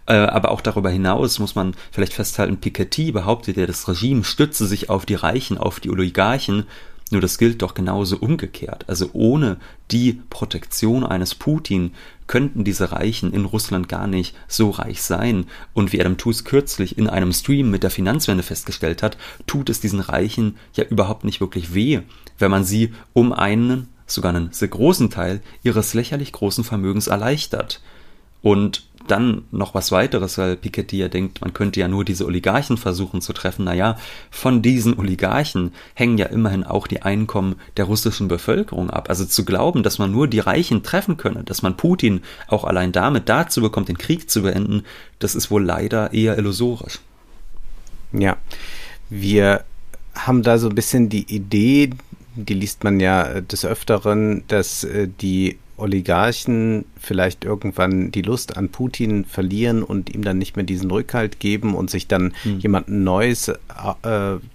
Äh, 0.08 0.14
aber 0.14 0.50
auch 0.50 0.60
darüber 0.62 0.90
hinaus 0.90 1.38
muss 1.38 1.54
man 1.54 1.74
vielleicht 1.92 2.14
festhalten, 2.14 2.56
Piketty 2.56 3.12
behauptet 3.12 3.56
ja, 3.56 3.66
das 3.66 3.86
Regime 3.88 4.24
stütze 4.24 4.66
sich 4.66 4.90
auf 4.90 5.06
die 5.06 5.14
Reichen, 5.14 5.58
auf 5.58 5.80
die 5.80 5.90
Oligarchen 5.90 6.64
nur 7.10 7.20
das 7.22 7.38
gilt 7.38 7.62
doch 7.62 7.74
genauso 7.74 8.18
umgekehrt. 8.18 8.84
Also 8.86 9.10
ohne 9.12 9.56
die 9.90 10.20
Protektion 10.28 11.04
eines 11.04 11.34
Putin 11.34 11.92
könnten 12.26 12.64
diese 12.64 12.92
Reichen 12.92 13.32
in 13.32 13.46
Russland 13.46 13.88
gar 13.88 14.06
nicht 14.06 14.36
so 14.46 14.70
reich 14.70 15.02
sein. 15.02 15.46
Und 15.72 15.92
wie 15.92 16.00
Adam 16.00 16.18
Tooze 16.18 16.44
kürzlich 16.44 16.98
in 16.98 17.08
einem 17.08 17.32
Stream 17.32 17.70
mit 17.70 17.82
der 17.82 17.90
Finanzwende 17.90 18.42
festgestellt 18.42 19.02
hat, 19.02 19.16
tut 19.46 19.70
es 19.70 19.80
diesen 19.80 20.00
Reichen 20.00 20.56
ja 20.74 20.84
überhaupt 20.84 21.24
nicht 21.24 21.40
wirklich 21.40 21.72
weh, 21.72 22.00
wenn 22.38 22.50
man 22.50 22.64
sie 22.64 22.92
um 23.14 23.32
einen, 23.32 23.88
sogar 24.06 24.34
einen 24.34 24.52
sehr 24.52 24.68
großen 24.68 25.08
Teil 25.08 25.40
ihres 25.62 25.94
lächerlich 25.94 26.32
großen 26.32 26.64
Vermögens 26.64 27.06
erleichtert. 27.06 27.80
Und 28.42 28.86
dann 29.10 29.42
noch 29.50 29.74
was 29.74 29.92
weiteres, 29.92 30.38
weil 30.38 30.56
Piketty 30.56 30.98
ja 30.98 31.08
denkt, 31.08 31.40
man 31.40 31.52
könnte 31.52 31.80
ja 31.80 31.88
nur 31.88 32.04
diese 32.04 32.26
Oligarchen 32.26 32.76
versuchen 32.76 33.20
zu 33.20 33.32
treffen. 33.32 33.64
Naja, 33.64 33.96
von 34.30 34.62
diesen 34.62 34.98
Oligarchen 34.98 35.72
hängen 35.94 36.18
ja 36.18 36.26
immerhin 36.26 36.64
auch 36.64 36.86
die 36.86 37.02
Einkommen 37.02 37.56
der 37.76 37.86
russischen 37.86 38.28
Bevölkerung 38.28 38.90
ab. 38.90 39.08
Also 39.08 39.24
zu 39.24 39.44
glauben, 39.44 39.82
dass 39.82 39.98
man 39.98 40.12
nur 40.12 40.28
die 40.28 40.40
Reichen 40.40 40.82
treffen 40.82 41.16
könne, 41.16 41.44
dass 41.44 41.62
man 41.62 41.76
Putin 41.76 42.22
auch 42.46 42.64
allein 42.64 42.92
damit 42.92 43.28
dazu 43.28 43.60
bekommt, 43.60 43.88
den 43.88 43.98
Krieg 43.98 44.30
zu 44.30 44.42
beenden, 44.42 44.84
das 45.18 45.34
ist 45.34 45.50
wohl 45.50 45.64
leider 45.64 46.12
eher 46.12 46.38
illusorisch. 46.38 47.00
Ja, 48.12 48.36
wir 49.10 49.64
haben 50.14 50.42
da 50.42 50.58
so 50.58 50.68
ein 50.68 50.74
bisschen 50.74 51.08
die 51.08 51.34
Idee, 51.34 51.90
die 52.34 52.54
liest 52.54 52.84
man 52.84 53.00
ja 53.00 53.40
des 53.40 53.64
Öfteren, 53.64 54.44
dass 54.48 54.84
äh, 54.84 55.08
die 55.20 55.58
Oligarchen 55.78 56.84
vielleicht 56.98 57.44
irgendwann 57.44 58.10
die 58.10 58.22
Lust 58.22 58.56
an 58.56 58.68
Putin 58.68 59.24
verlieren 59.24 59.82
und 59.82 60.14
ihm 60.14 60.22
dann 60.22 60.38
nicht 60.38 60.56
mehr 60.56 60.64
diesen 60.64 60.90
Rückhalt 60.90 61.40
geben 61.40 61.74
und 61.74 61.90
sich 61.90 62.08
dann 62.08 62.34
mhm. 62.44 62.58
jemanden 62.58 63.04
Neues 63.04 63.48
äh, 63.48 63.54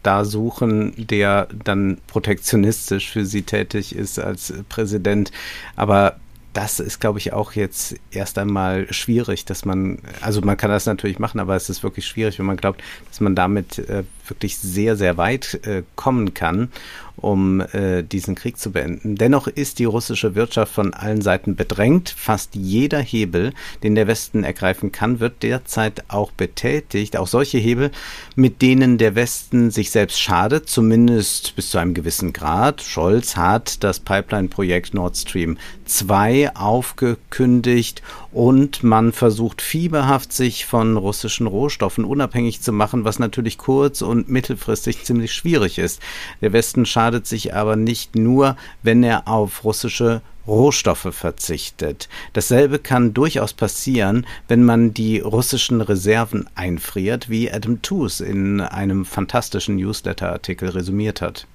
da 0.04 0.26
suchen, 0.26 0.94
der 0.98 1.48
dann 1.64 1.98
protektionistisch 2.08 3.10
für 3.10 3.26
sie 3.26 3.44
tätig 3.44 3.96
ist 3.96 4.20
als 4.20 4.54
Präsident. 4.70 5.32
Aber 5.76 6.18
das 6.54 6.80
ist, 6.80 7.00
glaube 7.00 7.18
ich, 7.18 7.34
auch 7.34 7.54
jetzt 7.54 7.96
erst 8.12 8.38
einmal 8.38 8.92
schwierig, 8.94 9.46
dass 9.46 9.66
man, 9.66 10.00
also 10.22 10.42
man 10.42 10.56
kann 10.56 10.70
das 10.70 10.86
natürlich 10.86 11.18
machen, 11.18 11.40
aber 11.40 11.56
es 11.56 11.70
ist 11.70 11.82
wirklich 11.82 12.06
schwierig, 12.06 12.38
wenn 12.38 12.46
man 12.46 12.58
glaubt, 12.58 12.82
dass 13.10 13.20
man 13.22 13.36
damit 13.36 13.80
äh, 13.80 14.04
wirklich 14.28 14.58
sehr, 14.58 14.96
sehr 14.96 15.18
weit 15.18 15.60
äh, 15.66 15.84
kommen 15.96 16.34
kann 16.34 16.70
um 17.16 17.62
äh, 17.62 18.04
diesen 18.04 18.36
Krieg 18.36 18.58
zu 18.58 18.72
beenden. 18.72 19.16
Dennoch 19.16 19.48
ist 19.48 19.80
die 19.80 19.86
russische 19.86 20.36
Wirtschaft 20.36 20.74
von 20.74 20.94
allen 20.94 21.22
Seiten 21.22 21.56
bedrängt. 21.56 22.10
Fast 22.10 22.56
jeder 22.56 23.00
Hebel, 23.00 23.54
den 23.84 23.96
der 23.96 24.08
Westen 24.08 24.44
ergreifen 24.44 24.92
kann, 24.92 25.20
wird 25.20 25.44
derzeit 25.44 26.04
auch 26.10 26.32
betätigt. 26.32 27.16
Auch 27.18 27.28
solche 27.28 27.60
Hebel, 27.60 27.92
mit 28.36 28.62
denen 28.62 28.98
der 28.98 29.16
Westen 29.16 29.72
sich 29.72 29.92
selbst 29.92 30.20
schadet, 30.20 30.70
zumindest 30.70 31.56
bis 31.56 31.70
zu 31.70 31.78
einem 31.78 31.94
gewissen 31.94 32.34
Grad. 32.34 32.82
Scholz 32.82 33.38
hat 33.38 33.84
das 33.84 34.00
Pipeline-Projekt 34.00 34.94
Nord 34.94 35.16
Stream 35.16 35.58
2 35.86 36.56
aufgekündigt 36.56 38.02
und 38.32 38.84
man 38.84 39.12
versucht 39.14 39.62
fieberhaft 39.62 40.34
sich 40.34 40.66
von 40.66 40.98
russischen 40.98 41.46
Rohstoffen 41.46 42.04
unabhängig 42.04 42.62
zu 42.62 42.74
machen, 42.74 43.06
was 43.06 43.20
natürlich 43.20 43.58
kurz- 43.58 44.02
und 44.02 44.30
mittelfristig 44.30 45.04
ziemlich 45.04 45.34
schwierig 45.34 45.78
ist. 45.78 46.02
Der 46.42 46.52
Westen 46.52 46.86
schadet 46.86 47.03
sich 47.12 47.54
aber 47.54 47.76
nicht 47.76 48.16
nur, 48.16 48.56
wenn 48.82 49.04
er 49.04 49.28
auf 49.28 49.64
russische 49.64 50.22
Rohstoffe 50.48 51.08
verzichtet. 51.12 52.10
Dasselbe 52.34 52.80
kann 52.80 53.14
durchaus 53.14 53.54
passieren, 53.54 54.26
wenn 54.48 54.64
man 54.64 54.94
die 54.94 55.20
russischen 55.20 55.82
Reserven 55.82 56.50
einfriert, 56.56 57.30
wie 57.30 57.52
Adam 57.52 57.82
Tooze 57.82 58.26
in 58.26 58.62
einem 58.62 59.06
fantastischen 59.06 59.78
Newsletter-Artikel 59.78 60.70
resümiert 60.70 61.22
hat. 61.22 61.48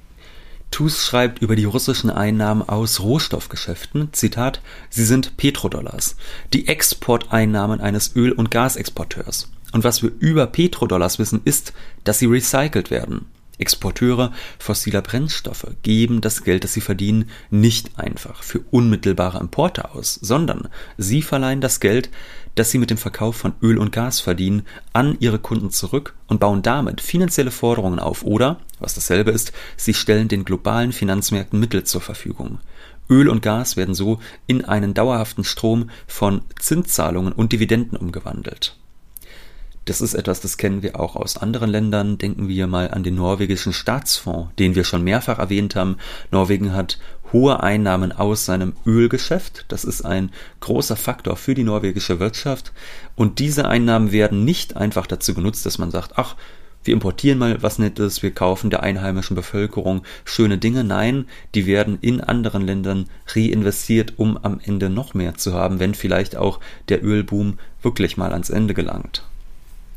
TUS 0.70 1.06
schreibt 1.06 1.40
über 1.40 1.56
die 1.56 1.64
russischen 1.64 2.10
Einnahmen 2.10 2.66
aus 2.68 3.00
Rohstoffgeschäften, 3.00 4.12
Zitat, 4.12 4.60
sie 4.90 5.04
sind 5.04 5.36
Petrodollars, 5.38 6.16
die 6.52 6.68
Exporteinnahmen 6.68 7.80
eines 7.80 8.14
Öl- 8.14 8.32
und 8.32 8.50
Gasexporteurs. 8.50 9.50
Und 9.72 9.84
was 9.84 10.02
wir 10.02 10.10
über 10.18 10.46
Petrodollars 10.46 11.18
wissen, 11.18 11.40
ist, 11.44 11.72
dass 12.04 12.18
sie 12.18 12.26
recycelt 12.26 12.90
werden. 12.90 13.26
Exporteure 13.58 14.32
fossiler 14.58 15.02
Brennstoffe 15.02 15.66
geben 15.82 16.20
das 16.20 16.44
Geld, 16.44 16.64
das 16.64 16.72
sie 16.72 16.80
verdienen, 16.80 17.28
nicht 17.50 17.98
einfach 17.98 18.42
für 18.42 18.60
unmittelbare 18.70 19.38
Importe 19.38 19.94
aus, 19.94 20.14
sondern 20.14 20.68
sie 20.96 21.22
verleihen 21.22 21.60
das 21.60 21.80
Geld, 21.80 22.10
das 22.54 22.70
sie 22.70 22.78
mit 22.78 22.90
dem 22.90 22.98
Verkauf 22.98 23.36
von 23.36 23.54
Öl 23.62 23.78
und 23.78 23.92
Gas 23.92 24.20
verdienen, 24.20 24.62
an 24.92 25.16
ihre 25.20 25.38
Kunden 25.38 25.70
zurück 25.70 26.14
und 26.26 26.40
bauen 26.40 26.62
damit 26.62 27.00
finanzielle 27.00 27.50
Forderungen 27.50 27.98
auf 27.98 28.24
oder, 28.24 28.60
was 28.80 28.94
dasselbe 28.94 29.30
ist, 29.30 29.52
sie 29.76 29.94
stellen 29.94 30.28
den 30.28 30.44
globalen 30.44 30.92
Finanzmärkten 30.92 31.60
Mittel 31.60 31.84
zur 31.84 32.00
Verfügung. 32.00 32.58
Öl 33.10 33.28
und 33.28 33.42
Gas 33.42 33.76
werden 33.76 33.94
so 33.94 34.20
in 34.46 34.64
einen 34.64 34.94
dauerhaften 34.94 35.44
Strom 35.44 35.90
von 36.06 36.42
Zinszahlungen 36.58 37.32
und 37.32 37.52
Dividenden 37.52 37.96
umgewandelt. 37.96 38.76
Das 39.88 40.02
ist 40.02 40.12
etwas, 40.12 40.42
das 40.42 40.58
kennen 40.58 40.82
wir 40.82 41.00
auch 41.00 41.16
aus 41.16 41.38
anderen 41.38 41.70
Ländern. 41.70 42.18
Denken 42.18 42.46
wir 42.46 42.66
mal 42.66 42.90
an 42.90 43.04
den 43.04 43.14
norwegischen 43.14 43.72
Staatsfonds, 43.72 44.54
den 44.58 44.74
wir 44.74 44.84
schon 44.84 45.02
mehrfach 45.02 45.38
erwähnt 45.38 45.76
haben. 45.76 45.96
Norwegen 46.30 46.74
hat 46.74 46.98
hohe 47.32 47.62
Einnahmen 47.62 48.12
aus 48.12 48.44
seinem 48.44 48.74
Ölgeschäft. 48.84 49.64
Das 49.68 49.84
ist 49.84 50.02
ein 50.02 50.30
großer 50.60 50.94
Faktor 50.94 51.36
für 51.36 51.54
die 51.54 51.64
norwegische 51.64 52.20
Wirtschaft. 52.20 52.74
Und 53.16 53.38
diese 53.38 53.66
Einnahmen 53.66 54.12
werden 54.12 54.44
nicht 54.44 54.76
einfach 54.76 55.06
dazu 55.06 55.32
genutzt, 55.32 55.64
dass 55.64 55.78
man 55.78 55.90
sagt, 55.90 56.12
ach, 56.16 56.36
wir 56.84 56.92
importieren 56.92 57.38
mal 57.38 57.62
was 57.62 57.78
Nettes, 57.78 58.22
wir 58.22 58.32
kaufen 58.32 58.68
der 58.68 58.82
einheimischen 58.82 59.36
Bevölkerung 59.36 60.02
schöne 60.26 60.58
Dinge. 60.58 60.84
Nein, 60.84 61.24
die 61.54 61.64
werden 61.64 61.96
in 62.02 62.20
anderen 62.20 62.60
Ländern 62.60 63.06
reinvestiert, 63.26 64.18
um 64.18 64.36
am 64.36 64.60
Ende 64.62 64.90
noch 64.90 65.14
mehr 65.14 65.36
zu 65.36 65.54
haben, 65.54 65.80
wenn 65.80 65.94
vielleicht 65.94 66.36
auch 66.36 66.60
der 66.90 67.02
Ölboom 67.02 67.58
wirklich 67.80 68.18
mal 68.18 68.32
ans 68.32 68.50
Ende 68.50 68.74
gelangt. 68.74 69.24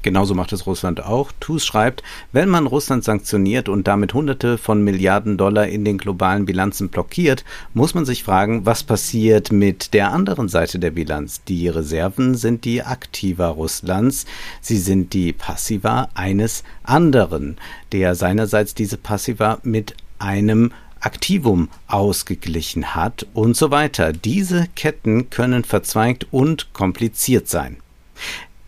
Genauso 0.02 0.34
macht 0.34 0.52
es 0.52 0.66
Russland 0.66 1.04
auch. 1.04 1.32
TUS 1.40 1.66
schreibt, 1.66 2.02
wenn 2.32 2.50
man 2.50 2.66
Russland 2.66 3.04
sanktioniert 3.04 3.70
und 3.70 3.88
damit 3.88 4.14
Hunderte 4.14 4.58
von 4.58 4.84
Milliarden 4.84 5.38
Dollar 5.38 5.68
in 5.68 5.86
den 5.86 5.98
globalen 5.98 6.46
Bilanzen 6.46 6.90
blockiert, 6.90 7.46
muss 7.74 7.94
man 7.94 8.06
sich 8.06 8.24
fragen, 8.24 8.66
was 8.66 8.84
passiert 8.84 9.52
mit 9.52 9.94
der 9.94 10.12
anderen 10.12 10.50
Seite 10.50 10.80
der 10.80 10.92
Bilanz. 10.92 11.44
Die 11.44 11.68
Reserven 11.68 12.36
sind 12.36 12.66
die 12.66 12.82
Aktiva 12.82 13.50
Russlands, 13.50 14.26
sie 14.60 14.78
sind 14.78 15.14
die 15.14 15.34
Passiva 15.34 16.10
eines 16.14 16.64
anderen, 16.84 17.58
der 17.92 18.16
seinerseits 18.16 18.74
diese 18.74 18.98
Passiva 18.98 19.60
mit 19.64 19.96
einem 20.18 20.72
Aktivum 21.00 21.70
ausgeglichen 21.88 22.96
hat 22.96 23.26
und 23.34 23.58
so 23.58 23.72
weiter. 23.72 24.14
Diese 24.14 24.68
Ketten 24.76 25.30
können 25.30 25.64
verzweigt 25.64 26.28
und 26.32 26.74
kompliziert 26.74 27.48
sein. 27.48 27.78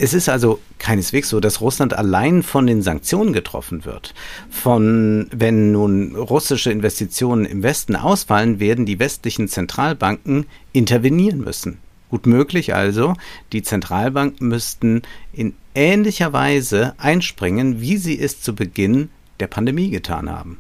Es 0.04 0.14
ist 0.14 0.28
also 0.28 0.60
keineswegs 0.80 1.30
so, 1.30 1.40
dass 1.40 1.62
Russland 1.62 1.94
allein 1.94 2.44
von 2.44 2.68
den 2.68 2.82
Sanktionen 2.82 3.32
getroffen 3.32 3.86
wird. 3.86 4.14
Von, 4.50 5.30
wenn 5.32 5.72
nun 5.72 6.18
russische 6.18 6.74
Investitionen 6.74 7.46
im 7.46 7.64
Westen 7.64 7.96
ausfallen, 7.96 8.60
werden 8.60 8.86
die 8.86 9.00
westlichen 9.00 9.48
Zentralbanken 9.48 10.46
intervenieren 10.74 11.40
müssen. 11.40 11.78
Gut 12.10 12.26
möglich 12.26 12.76
also, 12.76 13.14
die 13.54 13.64
Zentralbanken 13.64 14.50
müssten 14.50 15.04
in 15.32 15.54
ähnlicher 15.74 16.34
Weise 16.34 16.96
einspringen, 16.98 17.80
wie 17.80 17.96
sie 17.96 18.20
es 18.20 18.42
zu 18.42 18.54
Beginn 18.54 19.10
der 19.40 19.48
Pandemie 19.48 19.90
getan 19.90 20.30
haben. 20.30 20.58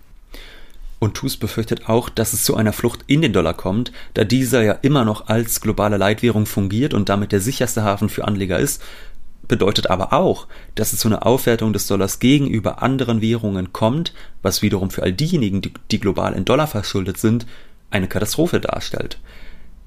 Und 0.99 1.15
TUS 1.15 1.35
befürchtet 1.35 1.89
auch, 1.89 2.07
dass 2.07 2.31
es 2.31 2.45
zu 2.45 2.55
einer 2.55 2.71
Flucht 2.71 3.01
in 3.07 3.21
den 3.21 3.33
Dollar 3.33 3.55
kommt, 3.55 3.91
da 4.13 4.23
dieser 4.23 4.63
ja 4.63 4.71
immer 4.71 5.03
noch 5.03 5.27
als 5.27 5.59
globale 5.59 5.97
Leitwährung 5.97 6.45
fungiert 6.45 6.93
und 6.93 7.09
damit 7.09 7.33
der 7.33 7.41
sicherste 7.41 7.83
Hafen 7.83 8.07
für 8.07 8.23
Anleger 8.23 8.57
ist, 8.57 8.81
bedeutet 9.47 9.89
aber 9.89 10.13
auch, 10.13 10.47
dass 10.75 10.93
es 10.93 10.99
zu 10.99 11.07
einer 11.07 11.25
Aufwertung 11.25 11.73
des 11.73 11.87
Dollars 11.87 12.19
gegenüber 12.19 12.81
anderen 12.81 13.21
Währungen 13.21 13.73
kommt, 13.73 14.13
was 14.41 14.61
wiederum 14.61 14.89
für 14.89 15.03
all 15.03 15.13
diejenigen, 15.13 15.61
die, 15.61 15.73
die 15.91 15.99
global 15.99 16.33
in 16.33 16.45
Dollar 16.45 16.67
verschuldet 16.67 17.17
sind, 17.17 17.45
eine 17.91 18.07
Katastrophe 18.07 18.59
darstellt. 18.59 19.19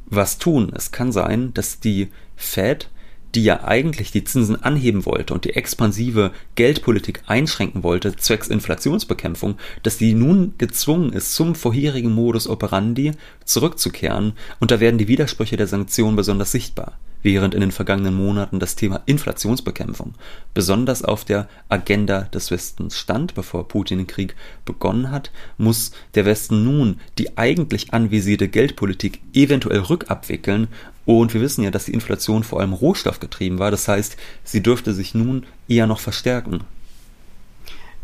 Was 0.06 0.38
tun? 0.38 0.72
Es 0.74 0.92
kann 0.92 1.10
sein, 1.10 1.52
dass 1.54 1.80
die 1.80 2.08
Fed, 2.36 2.88
die 3.34 3.42
ja 3.42 3.64
eigentlich 3.64 4.12
die 4.12 4.24
Zinsen 4.24 4.62
anheben 4.62 5.04
wollte 5.04 5.34
und 5.34 5.44
die 5.44 5.56
expansive 5.56 6.30
Geldpolitik 6.54 7.22
einschränken 7.26 7.82
wollte, 7.82 8.14
zwecks 8.16 8.48
Inflationsbekämpfung, 8.48 9.56
dass 9.82 9.98
die 9.98 10.14
nun 10.14 10.54
gezwungen 10.58 11.12
ist, 11.12 11.34
zum 11.34 11.54
vorherigen 11.54 12.12
Modus 12.12 12.46
operandi 12.46 13.12
zurückzukehren 13.44 14.34
und 14.60 14.70
da 14.70 14.78
werden 14.80 14.98
die 14.98 15.08
Widersprüche 15.08 15.56
der 15.56 15.66
Sanktionen 15.66 16.16
besonders 16.16 16.52
sichtbar. 16.52 16.98
Während 17.26 17.54
in 17.54 17.60
den 17.60 17.72
vergangenen 17.72 18.14
Monaten 18.14 18.60
das 18.60 18.76
Thema 18.76 19.02
Inflationsbekämpfung 19.04 20.14
besonders 20.54 21.02
auf 21.02 21.24
der 21.24 21.48
Agenda 21.68 22.20
des 22.22 22.52
Westens 22.52 22.96
stand, 22.96 23.34
bevor 23.34 23.66
Putin 23.66 23.98
den 23.98 24.06
Krieg 24.06 24.36
begonnen 24.64 25.10
hat, 25.10 25.32
muss 25.58 25.90
der 26.14 26.24
Westen 26.24 26.62
nun 26.62 27.00
die 27.18 27.36
eigentlich 27.36 27.92
anvisierte 27.92 28.46
Geldpolitik 28.46 29.20
eventuell 29.34 29.80
rückabwickeln 29.80 30.68
und 31.04 31.34
wir 31.34 31.40
wissen 31.40 31.64
ja, 31.64 31.72
dass 31.72 31.86
die 31.86 31.94
Inflation 31.94 32.44
vor 32.44 32.60
allem 32.60 32.72
rohstoffgetrieben 32.72 33.58
war. 33.58 33.72
Das 33.72 33.88
heißt, 33.88 34.16
sie 34.44 34.62
dürfte 34.62 34.94
sich 34.94 35.12
nun 35.12 35.46
eher 35.66 35.88
noch 35.88 35.98
verstärken. 35.98 36.60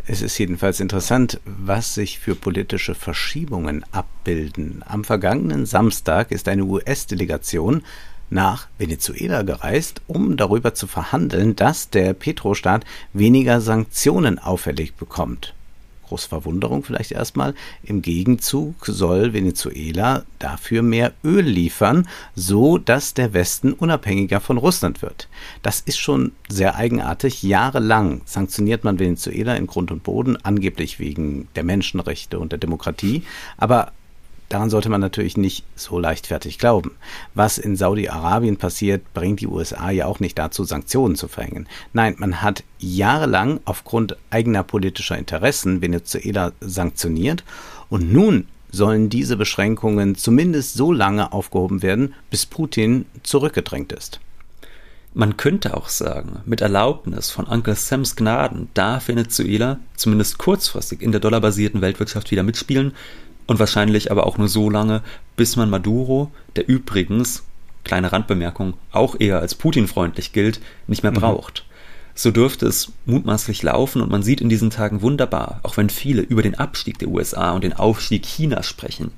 Es 0.05 0.21
ist 0.21 0.37
jedenfalls 0.37 0.81
interessant, 0.81 1.41
was 1.45 1.95
sich 1.95 2.19
für 2.19 2.35
politische 2.35 2.97
Verschiebungen 2.97 3.85
abbilden. 3.93 4.83
Am 4.85 5.05
vergangenen 5.05 5.65
Samstag 5.65 6.33
ist 6.33 6.49
eine 6.49 6.65
US-Delegation 6.65 7.83
nach 8.33 8.69
Venezuela 8.79 9.43
gereist, 9.43 10.03
um 10.07 10.37
darüber 10.37 10.75
zu 10.75 10.87
verhandeln, 10.87 11.55
dass 11.57 11.91
der 11.91 12.15
Petrostaat 12.15 12.85
weniger 13.13 13.61
Sanktionen 13.61 14.39
auferlegt 14.39 14.99
bekommt 14.99 15.55
große 16.13 16.29
Verwunderung 16.29 16.85
vielleicht 16.85 17.13
erstmal. 17.13 17.55
Im 17.83 18.03
Gegenzug 18.03 18.85
soll 18.85 19.33
Venezuela 19.33 20.25
dafür 20.39 20.83
mehr 20.83 21.13
Öl 21.25 21.41
liefern, 21.41 22.07
so 22.35 22.77
dass 22.77 23.15
der 23.15 23.33
Westen 23.33 23.73
unabhängiger 23.73 24.41
von 24.41 24.59
Russland 24.59 25.01
wird. 25.01 25.29
Das 25.63 25.81
ist 25.81 25.99
schon 25.99 26.33
sehr 26.51 26.77
eigenartig. 26.77 27.43
Jahrelang 27.43 28.21
sanktioniert 28.27 28.85
man 28.85 28.99
Venezuela 28.99 29.55
in 29.55 29.67
Grund 29.67 29.91
und 29.91 30.03
Boden, 30.03 30.37
angeblich 30.43 30.99
wegen 30.99 31.49
der 31.57 31.65
Menschenrechte 31.65 32.39
und 32.39 32.53
der 32.53 32.59
Demokratie. 32.59 33.23
Aber 33.57 33.93
Daran 34.53 34.69
sollte 34.69 34.91
man 34.91 35.01
natürlich 35.01 35.39
nicht 35.39 35.65
so 35.77 35.99
leichtfertig 35.99 36.59
glauben. 36.59 36.91
Was 37.33 37.57
in 37.57 37.75
Saudi-Arabien 37.75 38.59
passiert, 38.59 39.15
bringt 39.15 39.41
die 39.41 39.47
USA 39.47 39.89
ja 39.89 40.05
auch 40.05 40.21
nicht 40.21 40.39
dazu, 40.39 40.65
Sanktionen 40.65 41.17
zu 41.17 41.27
verhängen. 41.27 41.67
Nein, 41.95 42.17
man 42.19 42.43
hat 42.43 42.63
jahrelang 42.79 43.61
aufgrund 43.65 44.19
eigener 44.29 44.63
politischer 44.63 45.17
Interessen 45.17 45.81
Venezuela 45.81 46.53
sanktioniert 46.61 47.45
und 47.89 48.13
nun 48.13 48.47
sollen 48.71 49.09
diese 49.09 49.39
Beschränkungen 49.39 50.17
zumindest 50.17 50.75
so 50.75 50.93
lange 50.93 51.33
aufgehoben 51.33 51.81
werden, 51.81 52.13
bis 52.29 52.45
Putin 52.45 53.07
zurückgedrängt 53.23 53.91
ist. 53.91 54.21
Man 55.15 55.39
könnte 55.39 55.75
auch 55.75 55.89
sagen, 55.89 56.41
mit 56.45 56.61
Erlaubnis 56.61 57.31
von 57.31 57.47
Uncle 57.47 57.75
Sams 57.75 58.17
Gnaden 58.17 58.69
darf 58.75 59.09
Venezuela 59.09 59.79
zumindest 59.97 60.37
kurzfristig 60.37 61.01
in 61.01 61.11
der 61.11 61.21
dollarbasierten 61.23 61.81
Weltwirtschaft 61.81 62.31
wieder 62.31 62.43
mitspielen, 62.43 62.93
und 63.53 63.59
wahrscheinlich 63.59 64.11
aber 64.11 64.27
auch 64.27 64.39
nur 64.39 64.49
so 64.49 64.71
lange, 64.71 65.03
bis 65.37 65.57
man 65.57 65.69
Maduro, 65.69 66.31
der 66.57 66.67
übrigens, 66.67 67.43
kleine 67.85 68.11
Randbemerkung, 68.11 68.73
auch 68.93 69.15
eher 69.21 69.41
als 69.41 69.55
Putin-freundlich 69.55 70.33
gilt, 70.33 70.59
nicht 70.87 71.03
mehr 71.03 71.13
mhm. 71.13 71.17
braucht. 71.17 71.67
So 72.15 72.31
dürfte 72.31 72.67
es 72.67 72.93
mutmaßlich 73.05 73.63
laufen 73.63 74.01
und 74.01 74.11
man 74.11 74.23
sieht 74.23 74.41
in 74.41 74.49
diesen 74.49 74.71
Tagen 74.71 75.03
wunderbar, 75.03 75.61
auch 75.65 75.77
wenn 75.77 75.91
viele 75.91 76.23
über 76.23 76.41
den 76.41 76.55
Abstieg 76.55 76.99
der 76.99 77.09
USA 77.09 77.51
und 77.51 77.63
den 77.63 77.75
Aufstieg 77.75 78.23
Chinas 78.23 78.67
sprechen. 78.67 79.11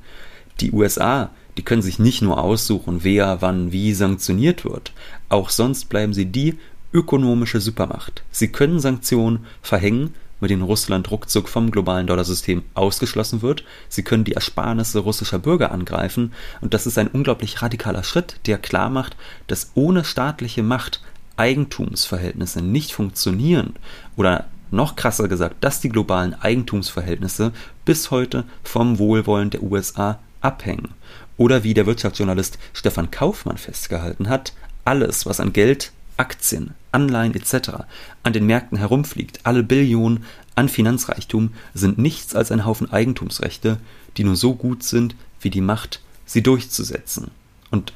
Die 0.58 0.72
USA, 0.72 1.30
die 1.56 1.62
können 1.62 1.82
sich 1.82 2.00
nicht 2.00 2.20
nur 2.20 2.42
aussuchen, 2.42 3.04
wer 3.04 3.40
wann 3.40 3.70
wie 3.70 3.94
sanktioniert 3.94 4.64
wird, 4.64 4.90
auch 5.28 5.48
sonst 5.48 5.88
bleiben 5.88 6.12
sie 6.12 6.26
die 6.26 6.58
ökonomische 6.92 7.60
Supermacht. 7.60 8.24
Sie 8.32 8.48
können 8.48 8.80
Sanktionen 8.80 9.46
verhängen, 9.62 10.12
mit 10.44 10.50
denen 10.50 10.60
Russland 10.60 11.10
ruckzuck 11.10 11.48
vom 11.48 11.70
globalen 11.70 12.06
Dollarsystem 12.06 12.64
ausgeschlossen 12.74 13.40
wird. 13.40 13.64
Sie 13.88 14.02
können 14.02 14.24
die 14.24 14.34
Ersparnisse 14.34 14.98
russischer 14.98 15.38
Bürger 15.38 15.72
angreifen 15.72 16.34
und 16.60 16.74
das 16.74 16.86
ist 16.86 16.98
ein 16.98 17.08
unglaublich 17.08 17.62
radikaler 17.62 18.04
Schritt, 18.04 18.40
der 18.44 18.58
klar 18.58 18.90
macht, 18.90 19.16
dass 19.46 19.70
ohne 19.74 20.04
staatliche 20.04 20.62
Macht 20.62 21.00
Eigentumsverhältnisse 21.38 22.60
nicht 22.60 22.92
funktionieren 22.92 23.72
oder 24.16 24.44
noch 24.70 24.96
krasser 24.96 25.28
gesagt, 25.28 25.64
dass 25.64 25.80
die 25.80 25.88
globalen 25.88 26.34
Eigentumsverhältnisse 26.34 27.52
bis 27.86 28.10
heute 28.10 28.44
vom 28.62 28.98
Wohlwollen 28.98 29.48
der 29.48 29.62
USA 29.62 30.18
abhängen. 30.42 30.90
Oder 31.38 31.64
wie 31.64 31.72
der 31.72 31.86
Wirtschaftsjournalist 31.86 32.58
Stefan 32.74 33.10
Kaufmann 33.10 33.56
festgehalten 33.56 34.28
hat, 34.28 34.52
alles, 34.84 35.24
was 35.24 35.40
an 35.40 35.54
Geld, 35.54 35.92
Aktien, 36.18 36.74
Anleihen 36.94 37.34
etc. 37.34 37.84
an 38.22 38.32
den 38.32 38.46
Märkten 38.46 38.78
herumfliegt, 38.78 39.40
alle 39.42 39.62
Billionen 39.62 40.24
an 40.54 40.68
Finanzreichtum, 40.68 41.52
sind 41.74 41.98
nichts 41.98 42.34
als 42.34 42.52
ein 42.52 42.64
Haufen 42.64 42.90
Eigentumsrechte, 42.90 43.78
die 44.16 44.24
nur 44.24 44.36
so 44.36 44.54
gut 44.54 44.82
sind 44.82 45.14
wie 45.40 45.50
die 45.50 45.60
Macht, 45.60 46.00
sie 46.24 46.42
durchzusetzen. 46.42 47.30
Und 47.70 47.92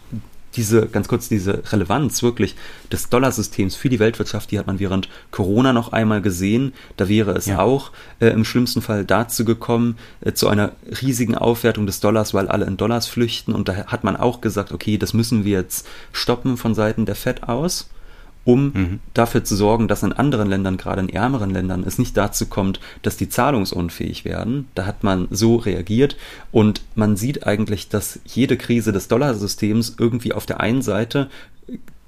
diese, 0.57 0.87
ganz 0.89 1.07
kurz, 1.07 1.29
diese 1.29 1.63
Relevanz 1.73 2.23
wirklich 2.23 2.57
des 2.91 3.09
Dollarsystems 3.11 3.77
für 3.77 3.89
die 3.89 4.01
Weltwirtschaft, 4.01 4.51
die 4.51 4.59
hat 4.59 4.67
man 4.67 4.81
während 4.81 5.09
Corona 5.31 5.73
noch 5.73 5.93
einmal 5.93 6.21
gesehen. 6.21 6.73
Da 6.97 7.09
wäre 7.09 7.33
es 7.33 7.47
ja. 7.47 7.61
auch 7.61 7.93
äh, 8.19 8.29
im 8.29 8.45
schlimmsten 8.45 8.83
Fall 8.83 9.05
dazu 9.05 9.45
gekommen, 9.45 9.97
äh, 10.21 10.33
zu 10.33 10.49
einer 10.49 10.73
riesigen 11.01 11.37
Aufwertung 11.37 11.87
des 11.87 12.01
Dollars, 12.01 12.35
weil 12.35 12.49
alle 12.49 12.65
in 12.65 12.77
Dollars 12.77 13.07
flüchten. 13.07 13.55
Und 13.55 13.69
da 13.69 13.87
hat 13.87 14.03
man 14.05 14.17
auch 14.17 14.41
gesagt, 14.41 14.73
okay, 14.73 14.99
das 14.99 15.15
müssen 15.15 15.45
wir 15.45 15.59
jetzt 15.59 15.87
stoppen 16.13 16.57
von 16.57 16.75
Seiten 16.75 17.07
der 17.07 17.15
Fed 17.15 17.45
aus 17.45 17.89
um 18.49 18.73
mhm. 18.73 19.01
dafür 19.13 19.45
zu 19.45 19.55
sorgen, 19.55 19.89
dass 19.89 20.03
in 20.03 20.15
anderen 20.15 20.49
Ländern, 20.49 20.79
gerade 20.79 21.03
in 21.03 21.11
ärmeren 21.11 21.51
Ländern, 21.51 21.85
es 21.87 21.99
nicht 21.99 22.17
dazu 22.17 22.47
kommt, 22.47 22.81
dass 23.03 23.19
die 23.19 23.29
zahlungsunfähig 23.29 24.25
werden. 24.25 24.69
Da 24.75 24.87
hat 24.87 25.05
man 25.05 25.29
so 25.31 25.57
reagiert 25.57 26.17
und 26.51 26.81
man 26.95 27.19
sieht 27.19 27.47
eigentlich, 27.47 27.91
dass 27.91 28.21
jede 28.25 28.57
Krise 28.57 28.91
des 28.91 29.07
Dollarsystems 29.09 29.97
irgendwie 29.99 30.33
auf 30.33 30.47
der 30.47 30.61
einen 30.61 30.81
Seite 30.81 31.29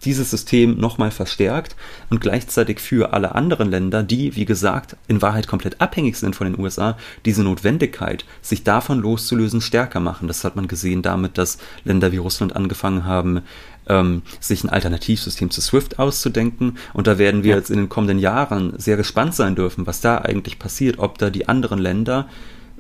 dieses 0.07 0.31
System 0.31 0.79
nochmal 0.79 1.11
verstärkt 1.11 1.77
und 2.09 2.23
gleichzeitig 2.23 2.81
für 2.81 3.13
alle 3.13 3.35
anderen 3.35 3.71
Länder, 3.71 4.03
die, 4.03 4.35
wie 4.35 4.47
gesagt, 4.47 4.97
in 5.09 5.21
Wahrheit 5.21 5.47
komplett 5.47 5.83
abhängig 5.83 6.17
sind 6.17 6.35
von 6.35 6.51
den 6.51 6.59
USA, 6.59 6.97
diese 7.27 7.43
Notwendigkeit, 7.45 8.25
sich 8.41 8.65
davon 8.65 9.01
loszulösen, 9.01 9.61
stärker 9.61 10.01
machen. 10.01 10.27
Das 10.27 10.43
hat 10.43 10.57
man 10.57 10.69
gesehen 10.69 11.03
damit, 11.03 11.37
dass 11.37 11.59
Länder 11.85 12.13
wie 12.13 12.17
Russland 12.17 12.57
angefangen 12.57 13.05
haben, 13.05 13.43
ähm, 13.89 14.23
sich 14.41 14.65
ein 14.65 14.71
Alternativsystem 14.71 15.51
zu 15.51 15.61
SWIFT 15.61 15.99
auszudenken. 15.99 16.79
Und 16.93 17.07
da 17.07 17.19
werden 17.19 17.43
wir 17.43 17.53
ja. 17.53 17.57
jetzt 17.57 17.71
in 17.71 17.79
den 17.79 17.89
kommenden 17.89 18.19
Jahren 18.19 18.73
sehr 18.79 18.97
gespannt 18.97 19.35
sein 19.35 19.55
dürfen, 19.55 19.87
was 19.87 20.01
da 20.01 20.19
eigentlich 20.19 20.59
passiert, 20.59 20.99
ob 20.99 21.19
da 21.19 21.31
die 21.31 21.49
anderen 21.49 21.79
Länder 21.79 22.29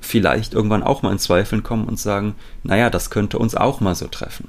vielleicht 0.00 0.54
irgendwann 0.54 0.82
auch 0.82 1.02
mal 1.02 1.12
in 1.12 1.18
Zweifeln 1.18 1.62
kommen 1.62 1.84
und 1.84 1.98
sagen, 1.98 2.34
naja, 2.62 2.90
das 2.90 3.10
könnte 3.10 3.38
uns 3.38 3.54
auch 3.54 3.80
mal 3.80 3.94
so 3.94 4.06
treffen. 4.06 4.48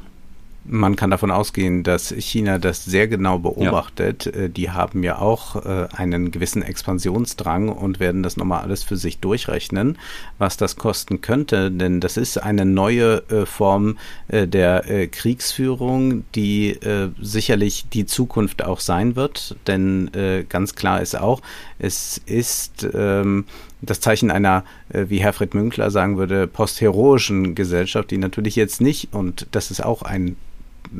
Man 0.63 0.95
kann 0.95 1.09
davon 1.09 1.31
ausgehen, 1.31 1.81
dass 1.81 2.09
China 2.11 2.59
das 2.59 2.85
sehr 2.85 3.07
genau 3.07 3.39
beobachtet. 3.39 4.25
Ja. 4.25 4.43
Äh, 4.43 4.49
die 4.49 4.69
haben 4.69 5.01
ja 5.01 5.17
auch 5.17 5.65
äh, 5.65 5.87
einen 5.91 6.29
gewissen 6.29 6.61
Expansionsdrang 6.61 7.69
und 7.69 7.99
werden 7.99 8.21
das 8.21 8.37
nochmal 8.37 8.61
alles 8.61 8.83
für 8.83 8.95
sich 8.95 9.17
durchrechnen, 9.17 9.97
was 10.37 10.57
das 10.57 10.75
kosten 10.75 11.21
könnte. 11.21 11.71
Denn 11.71 11.99
das 11.99 12.15
ist 12.15 12.37
eine 12.37 12.65
neue 12.65 13.23
äh, 13.29 13.45
Form 13.45 13.97
der 14.29 15.07
Kriegsführung, 15.07 16.23
die 16.35 16.77
sicherlich 17.19 17.87
die 17.89 18.05
Zukunft 18.05 18.63
auch 18.63 18.79
sein 18.79 19.15
wird. 19.15 19.55
Denn 19.67 20.09
ganz 20.47 20.75
klar 20.75 21.01
ist 21.01 21.17
auch, 21.17 21.41
es 21.79 22.19
ist 22.25 22.87
ähm, 22.93 23.45
das 23.81 23.99
Zeichen 23.99 24.31
einer, 24.31 24.63
wie 24.89 25.19
Herfried 25.19 25.53
Münkler 25.53 25.91
sagen 25.91 26.17
würde, 26.17 26.47
postheroischen 26.47 27.55
Gesellschaft, 27.55 28.11
die 28.11 28.17
natürlich 28.17 28.55
jetzt 28.55 28.81
nicht, 28.81 29.13
und 29.13 29.47
das 29.51 29.71
ist 29.71 29.83
auch 29.83 30.01
ein 30.03 30.35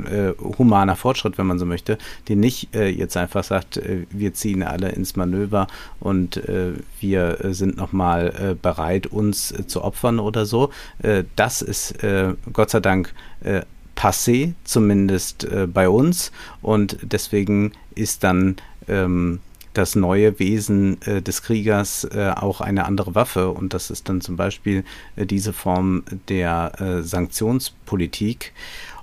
äh, 0.05 0.33
humaner 0.57 0.95
Fortschritt, 0.95 1.37
wenn 1.37 1.47
man 1.47 1.59
so 1.59 1.65
möchte, 1.65 1.97
die 2.27 2.35
nicht 2.35 2.75
äh, 2.75 2.87
jetzt 2.87 3.17
einfach 3.17 3.43
sagt, 3.43 3.77
äh, 3.77 4.05
wir 4.09 4.33
ziehen 4.33 4.63
alle 4.63 4.89
ins 4.89 5.15
Manöver 5.15 5.67
und 5.99 6.37
äh, 6.37 6.73
wir 6.99 7.37
sind 7.51 7.77
nochmal 7.77 8.33
äh, 8.51 8.55
bereit, 8.55 9.07
uns 9.07 9.51
äh, 9.51 9.67
zu 9.67 9.83
opfern 9.83 10.19
oder 10.19 10.45
so. 10.45 10.71
Äh, 10.99 11.23
das 11.35 11.61
ist 11.61 12.03
äh, 12.03 12.33
Gott 12.53 12.69
sei 12.69 12.79
Dank 12.79 13.13
äh, 13.41 13.61
passé, 13.95 14.53
zumindest 14.63 15.43
äh, 15.43 15.67
bei 15.67 15.89
uns. 15.89 16.31
Und 16.61 16.97
deswegen 17.03 17.73
ist 17.95 18.23
dann 18.23 18.55
ähm, 18.87 19.39
das 19.73 19.95
neue 19.95 20.37
Wesen 20.39 21.01
äh, 21.03 21.21
des 21.21 21.43
Kriegers 21.43 22.03
äh, 22.05 22.33
auch 22.35 22.61
eine 22.61 22.85
andere 22.85 23.15
Waffe. 23.15 23.49
Und 23.49 23.73
das 23.73 23.89
ist 23.89 24.09
dann 24.09 24.21
zum 24.21 24.35
Beispiel 24.35 24.83
äh, 25.15 25.25
diese 25.25 25.53
Form 25.53 26.03
der 26.29 26.73
äh, 26.79 27.03
Sanktionspolitik. 27.03 28.53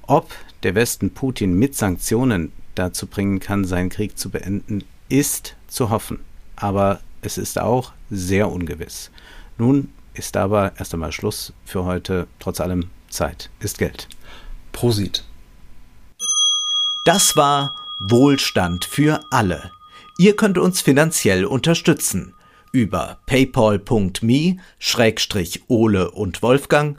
Ob 0.06 0.30
der 0.62 0.74
Westen 0.74 1.10
Putin 1.12 1.54
mit 1.54 1.74
Sanktionen 1.76 2.52
dazu 2.74 3.06
bringen 3.06 3.40
kann, 3.40 3.64
seinen 3.64 3.90
Krieg 3.90 4.18
zu 4.18 4.30
beenden, 4.30 4.84
ist 5.08 5.56
zu 5.68 5.90
hoffen. 5.90 6.20
Aber 6.56 7.00
es 7.22 7.38
ist 7.38 7.58
auch 7.58 7.92
sehr 8.10 8.50
ungewiss. 8.50 9.10
Nun 9.56 9.92
ist 10.14 10.36
aber 10.36 10.72
erst 10.78 10.94
einmal 10.94 11.12
Schluss 11.12 11.52
für 11.64 11.84
heute. 11.84 12.26
Trotz 12.38 12.60
allem 12.60 12.90
Zeit 13.08 13.50
ist 13.60 13.78
Geld. 13.78 14.08
Prosit. 14.72 15.24
Das 17.04 17.36
war 17.36 17.74
Wohlstand 18.00 18.84
für 18.84 19.20
alle. 19.30 19.70
Ihr 20.18 20.36
könnt 20.36 20.58
uns 20.58 20.80
finanziell 20.80 21.44
unterstützen 21.44 22.34
über 22.72 23.18
paypal.me-ole 23.26 24.60
und 26.10 26.42
Wolfgang 26.42 26.98